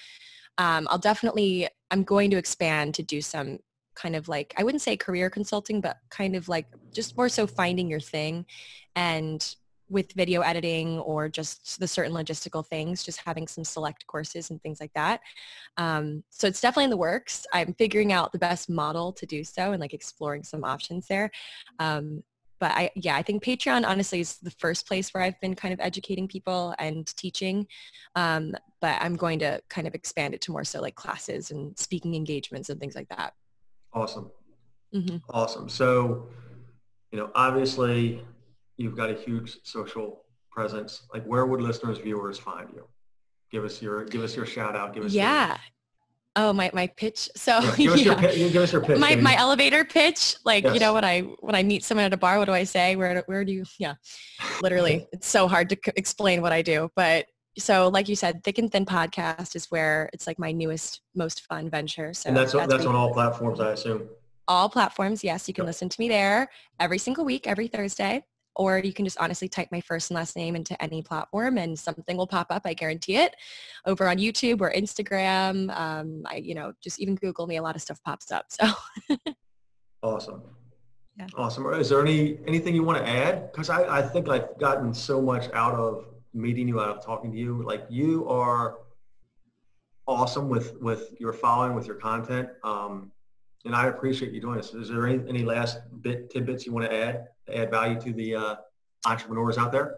um, 0.58 0.88
I'll 0.90 0.98
definitely, 0.98 1.68
I'm 1.90 2.02
going 2.02 2.30
to 2.30 2.38
expand 2.38 2.94
to 2.94 3.02
do 3.02 3.20
some 3.20 3.58
kind 3.94 4.16
of 4.16 4.26
like, 4.26 4.54
I 4.56 4.64
wouldn't 4.64 4.82
say 4.82 4.96
career 4.96 5.28
consulting, 5.28 5.80
but 5.80 5.98
kind 6.08 6.34
of 6.34 6.48
like 6.48 6.66
just 6.94 7.16
more 7.16 7.28
so 7.28 7.46
finding 7.46 7.88
your 7.88 8.00
thing 8.00 8.46
and 8.96 9.54
with 9.92 10.12
video 10.14 10.40
editing 10.40 10.98
or 11.00 11.28
just 11.28 11.78
the 11.78 11.86
certain 11.86 12.12
logistical 12.12 12.66
things, 12.66 13.04
just 13.04 13.20
having 13.24 13.46
some 13.46 13.62
select 13.62 14.06
courses 14.06 14.50
and 14.50 14.60
things 14.62 14.80
like 14.80 14.92
that. 14.94 15.20
Um, 15.76 16.24
so 16.30 16.46
it's 16.46 16.60
definitely 16.60 16.84
in 16.84 16.90
the 16.90 16.96
works. 16.96 17.46
I'm 17.52 17.74
figuring 17.74 18.12
out 18.12 18.32
the 18.32 18.38
best 18.38 18.70
model 18.70 19.12
to 19.12 19.26
do 19.26 19.44
so 19.44 19.72
and 19.72 19.80
like 19.80 19.92
exploring 19.94 20.42
some 20.42 20.64
options 20.64 21.06
there. 21.06 21.30
Um, 21.78 22.24
but 22.58 22.70
I, 22.70 22.90
yeah, 22.94 23.16
I 23.16 23.22
think 23.22 23.44
Patreon 23.44 23.84
honestly 23.84 24.20
is 24.20 24.38
the 24.38 24.52
first 24.52 24.86
place 24.86 25.12
where 25.12 25.22
I've 25.22 25.40
been 25.40 25.54
kind 25.54 25.74
of 25.74 25.80
educating 25.80 26.28
people 26.28 26.74
and 26.78 27.06
teaching. 27.16 27.66
Um, 28.14 28.54
but 28.80 29.02
I'm 29.02 29.16
going 29.16 29.40
to 29.40 29.60
kind 29.68 29.86
of 29.86 29.94
expand 29.94 30.32
it 30.32 30.40
to 30.42 30.52
more 30.52 30.64
so 30.64 30.80
like 30.80 30.94
classes 30.94 31.50
and 31.50 31.76
speaking 31.76 32.14
engagements 32.14 32.70
and 32.70 32.80
things 32.80 32.94
like 32.94 33.08
that. 33.08 33.34
Awesome. 33.92 34.30
Mm-hmm. 34.94 35.16
Awesome. 35.30 35.68
So, 35.68 36.28
you 37.10 37.18
know, 37.18 37.30
obviously 37.34 38.22
you've 38.82 38.96
got 38.96 39.10
a 39.10 39.14
huge 39.14 39.58
social 39.62 40.24
presence. 40.50 41.02
Like 41.12 41.24
where 41.24 41.46
would 41.46 41.60
listeners, 41.60 41.98
viewers 41.98 42.38
find 42.38 42.68
you? 42.74 42.86
Give 43.50 43.64
us 43.64 43.80
your 43.80 44.04
give 44.04 44.22
us 44.22 44.34
your 44.34 44.46
shout 44.46 44.74
out. 44.74 44.94
Give 44.94 45.04
us 45.04 45.12
yeah. 45.12 45.48
Your, 45.48 45.56
Oh, 46.34 46.52
my, 46.52 46.70
my 46.72 46.86
pitch. 46.86 47.28
So 47.36 47.58
yeah, 47.60 47.76
give, 47.76 47.92
us 47.92 48.00
yeah. 48.00 48.20
your, 48.32 48.50
give 48.50 48.62
us 48.62 48.72
your 48.72 48.80
pitch. 48.80 48.98
My, 48.98 49.16
my 49.16 49.36
elevator 49.36 49.84
pitch. 49.84 50.36
Like, 50.46 50.64
yes. 50.64 50.72
you 50.72 50.80
know, 50.80 50.94
when 50.94 51.04
I, 51.04 51.20
when 51.40 51.54
I 51.54 51.62
meet 51.62 51.84
someone 51.84 52.06
at 52.06 52.14
a 52.14 52.16
bar, 52.16 52.38
what 52.38 52.46
do 52.46 52.52
I 52.52 52.64
say? 52.64 52.96
Where, 52.96 53.22
where 53.26 53.44
do 53.44 53.52
you, 53.52 53.64
yeah, 53.78 53.96
literally 54.62 55.06
it's 55.12 55.26
so 55.26 55.46
hard 55.46 55.68
to 55.68 55.76
c- 55.84 55.92
explain 55.94 56.40
what 56.40 56.50
I 56.50 56.62
do, 56.62 56.90
but 56.96 57.26
so 57.58 57.88
like 57.88 58.08
you 58.08 58.16
said, 58.16 58.42
Thick 58.44 58.56
and 58.56 58.72
Thin 58.72 58.86
podcast 58.86 59.54
is 59.54 59.70
where 59.70 60.08
it's 60.14 60.26
like 60.26 60.38
my 60.38 60.52
newest, 60.52 61.02
most 61.14 61.42
fun 61.42 61.68
venture. 61.68 62.14
So 62.14 62.28
and 62.28 62.36
that's, 62.36 62.52
that's, 62.52 62.72
that's 62.72 62.86
on 62.86 62.94
all 62.94 63.12
platforms, 63.12 63.60
I 63.60 63.72
assume. 63.72 64.08
All 64.48 64.70
platforms. 64.70 65.22
Yes. 65.22 65.46
You 65.48 65.52
can 65.52 65.64
yep. 65.64 65.68
listen 65.68 65.90
to 65.90 66.00
me 66.00 66.08
there 66.08 66.48
every 66.80 66.96
single 66.96 67.26
week, 67.26 67.46
every 67.46 67.68
Thursday 67.68 68.24
or 68.56 68.78
you 68.78 68.92
can 68.92 69.04
just 69.04 69.18
honestly 69.18 69.48
type 69.48 69.68
my 69.72 69.80
first 69.80 70.10
and 70.10 70.16
last 70.16 70.36
name 70.36 70.54
into 70.56 70.80
any 70.82 71.02
platform 71.02 71.58
and 71.58 71.78
something 71.78 72.16
will 72.16 72.26
pop 72.26 72.48
up. 72.50 72.62
I 72.64 72.74
guarantee 72.74 73.16
it 73.16 73.34
over 73.86 74.08
on 74.08 74.18
YouTube 74.18 74.60
or 74.60 74.72
Instagram. 74.72 75.74
Um, 75.76 76.22
I, 76.26 76.36
you 76.36 76.54
know, 76.54 76.72
just 76.82 77.00
even 77.00 77.14
Google 77.14 77.46
me, 77.46 77.56
a 77.56 77.62
lot 77.62 77.76
of 77.76 77.82
stuff 77.82 78.02
pops 78.04 78.30
up. 78.30 78.46
So 78.48 78.66
awesome. 80.02 80.42
Yeah. 81.18 81.26
Awesome. 81.36 81.66
Is 81.74 81.88
there 81.88 82.00
any, 82.00 82.38
anything 82.46 82.74
you 82.74 82.82
want 82.82 83.04
to 83.04 83.08
add? 83.08 83.52
Cause 83.52 83.70
I, 83.70 83.98
I 83.98 84.02
think 84.02 84.28
I've 84.28 84.58
gotten 84.58 84.92
so 84.94 85.20
much 85.20 85.50
out 85.52 85.74
of 85.74 86.06
meeting 86.34 86.68
you, 86.68 86.80
out 86.80 86.96
of 86.96 87.04
talking 87.04 87.32
to 87.32 87.38
you. 87.38 87.62
Like 87.62 87.84
you 87.88 88.28
are 88.28 88.78
awesome 90.06 90.48
with, 90.48 90.80
with 90.80 91.14
your 91.18 91.32
following, 91.32 91.74
with 91.74 91.86
your 91.86 91.96
content. 91.96 92.48
Um, 92.64 93.12
and 93.64 93.74
I 93.76 93.86
appreciate 93.86 94.32
you 94.32 94.40
doing 94.40 94.56
this. 94.56 94.74
Is 94.74 94.88
there 94.88 95.06
any, 95.06 95.22
any 95.28 95.44
last 95.44 95.78
bit 96.00 96.30
tidbits 96.30 96.66
you 96.66 96.72
want 96.72 96.90
to 96.90 96.94
add? 96.94 97.28
Add 97.56 97.70
value 97.70 98.00
to 98.00 98.12
the 98.12 98.34
uh, 98.34 98.54
entrepreneurs 99.06 99.58
out 99.58 99.72
there? 99.72 99.96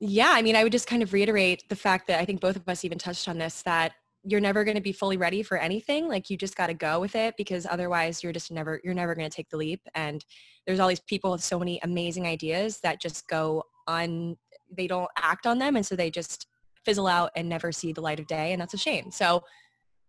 Yeah, 0.00 0.32
I 0.34 0.42
mean, 0.42 0.56
I 0.56 0.62
would 0.62 0.72
just 0.72 0.86
kind 0.86 1.02
of 1.02 1.12
reiterate 1.12 1.68
the 1.68 1.76
fact 1.76 2.08
that 2.08 2.20
I 2.20 2.24
think 2.24 2.40
both 2.40 2.56
of 2.56 2.68
us 2.68 2.84
even 2.84 2.98
touched 2.98 3.28
on 3.28 3.38
this, 3.38 3.62
that 3.62 3.92
you're 4.22 4.40
never 4.40 4.64
going 4.64 4.76
to 4.76 4.82
be 4.82 4.92
fully 4.92 5.16
ready 5.16 5.42
for 5.42 5.56
anything. 5.56 6.08
Like 6.08 6.30
you 6.30 6.36
just 6.36 6.56
got 6.56 6.68
to 6.68 6.74
go 6.74 7.00
with 7.00 7.14
it 7.14 7.34
because 7.36 7.66
otherwise 7.68 8.22
you're 8.22 8.32
just 8.32 8.50
never, 8.50 8.80
you're 8.82 8.94
never 8.94 9.14
going 9.14 9.28
to 9.28 9.34
take 9.34 9.50
the 9.50 9.56
leap. 9.56 9.80
And 9.94 10.24
there's 10.66 10.80
all 10.80 10.88
these 10.88 11.00
people 11.00 11.32
with 11.32 11.44
so 11.44 11.58
many 11.58 11.78
amazing 11.82 12.26
ideas 12.26 12.80
that 12.80 13.00
just 13.00 13.28
go 13.28 13.64
on, 13.86 14.36
they 14.70 14.86
don't 14.86 15.10
act 15.18 15.46
on 15.46 15.58
them. 15.58 15.76
And 15.76 15.84
so 15.84 15.94
they 15.94 16.10
just 16.10 16.46
fizzle 16.84 17.06
out 17.06 17.30
and 17.36 17.48
never 17.48 17.70
see 17.70 17.92
the 17.92 18.00
light 18.00 18.18
of 18.18 18.26
day. 18.26 18.52
And 18.52 18.60
that's 18.60 18.74
a 18.74 18.78
shame. 18.78 19.10
So 19.10 19.44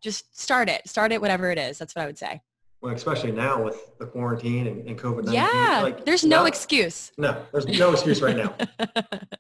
just 0.01 0.39
start 0.39 0.69
it, 0.69 0.87
start 0.87 1.11
it, 1.11 1.21
whatever 1.21 1.51
it 1.51 1.57
is. 1.57 1.77
That's 1.77 1.95
what 1.95 2.03
I 2.03 2.05
would 2.05 2.17
say 2.17 2.41
well, 2.85 2.93
especially 2.93 3.31
now 3.31 3.63
with 3.63 3.97
the 3.97 4.05
quarantine 4.05 4.67
and, 4.67 4.87
and 4.87 4.99
COVID-19. 4.99 5.33
Yeah, 5.33 5.79
like, 5.81 6.05
there's 6.05 6.23
no, 6.23 6.41
no, 6.41 6.45
excuse. 6.45 7.11
No, 7.17 7.43
there's 7.51 7.65
no 7.65 7.91
excuse 7.91 8.21
right 8.21 8.37
now. 8.37 8.53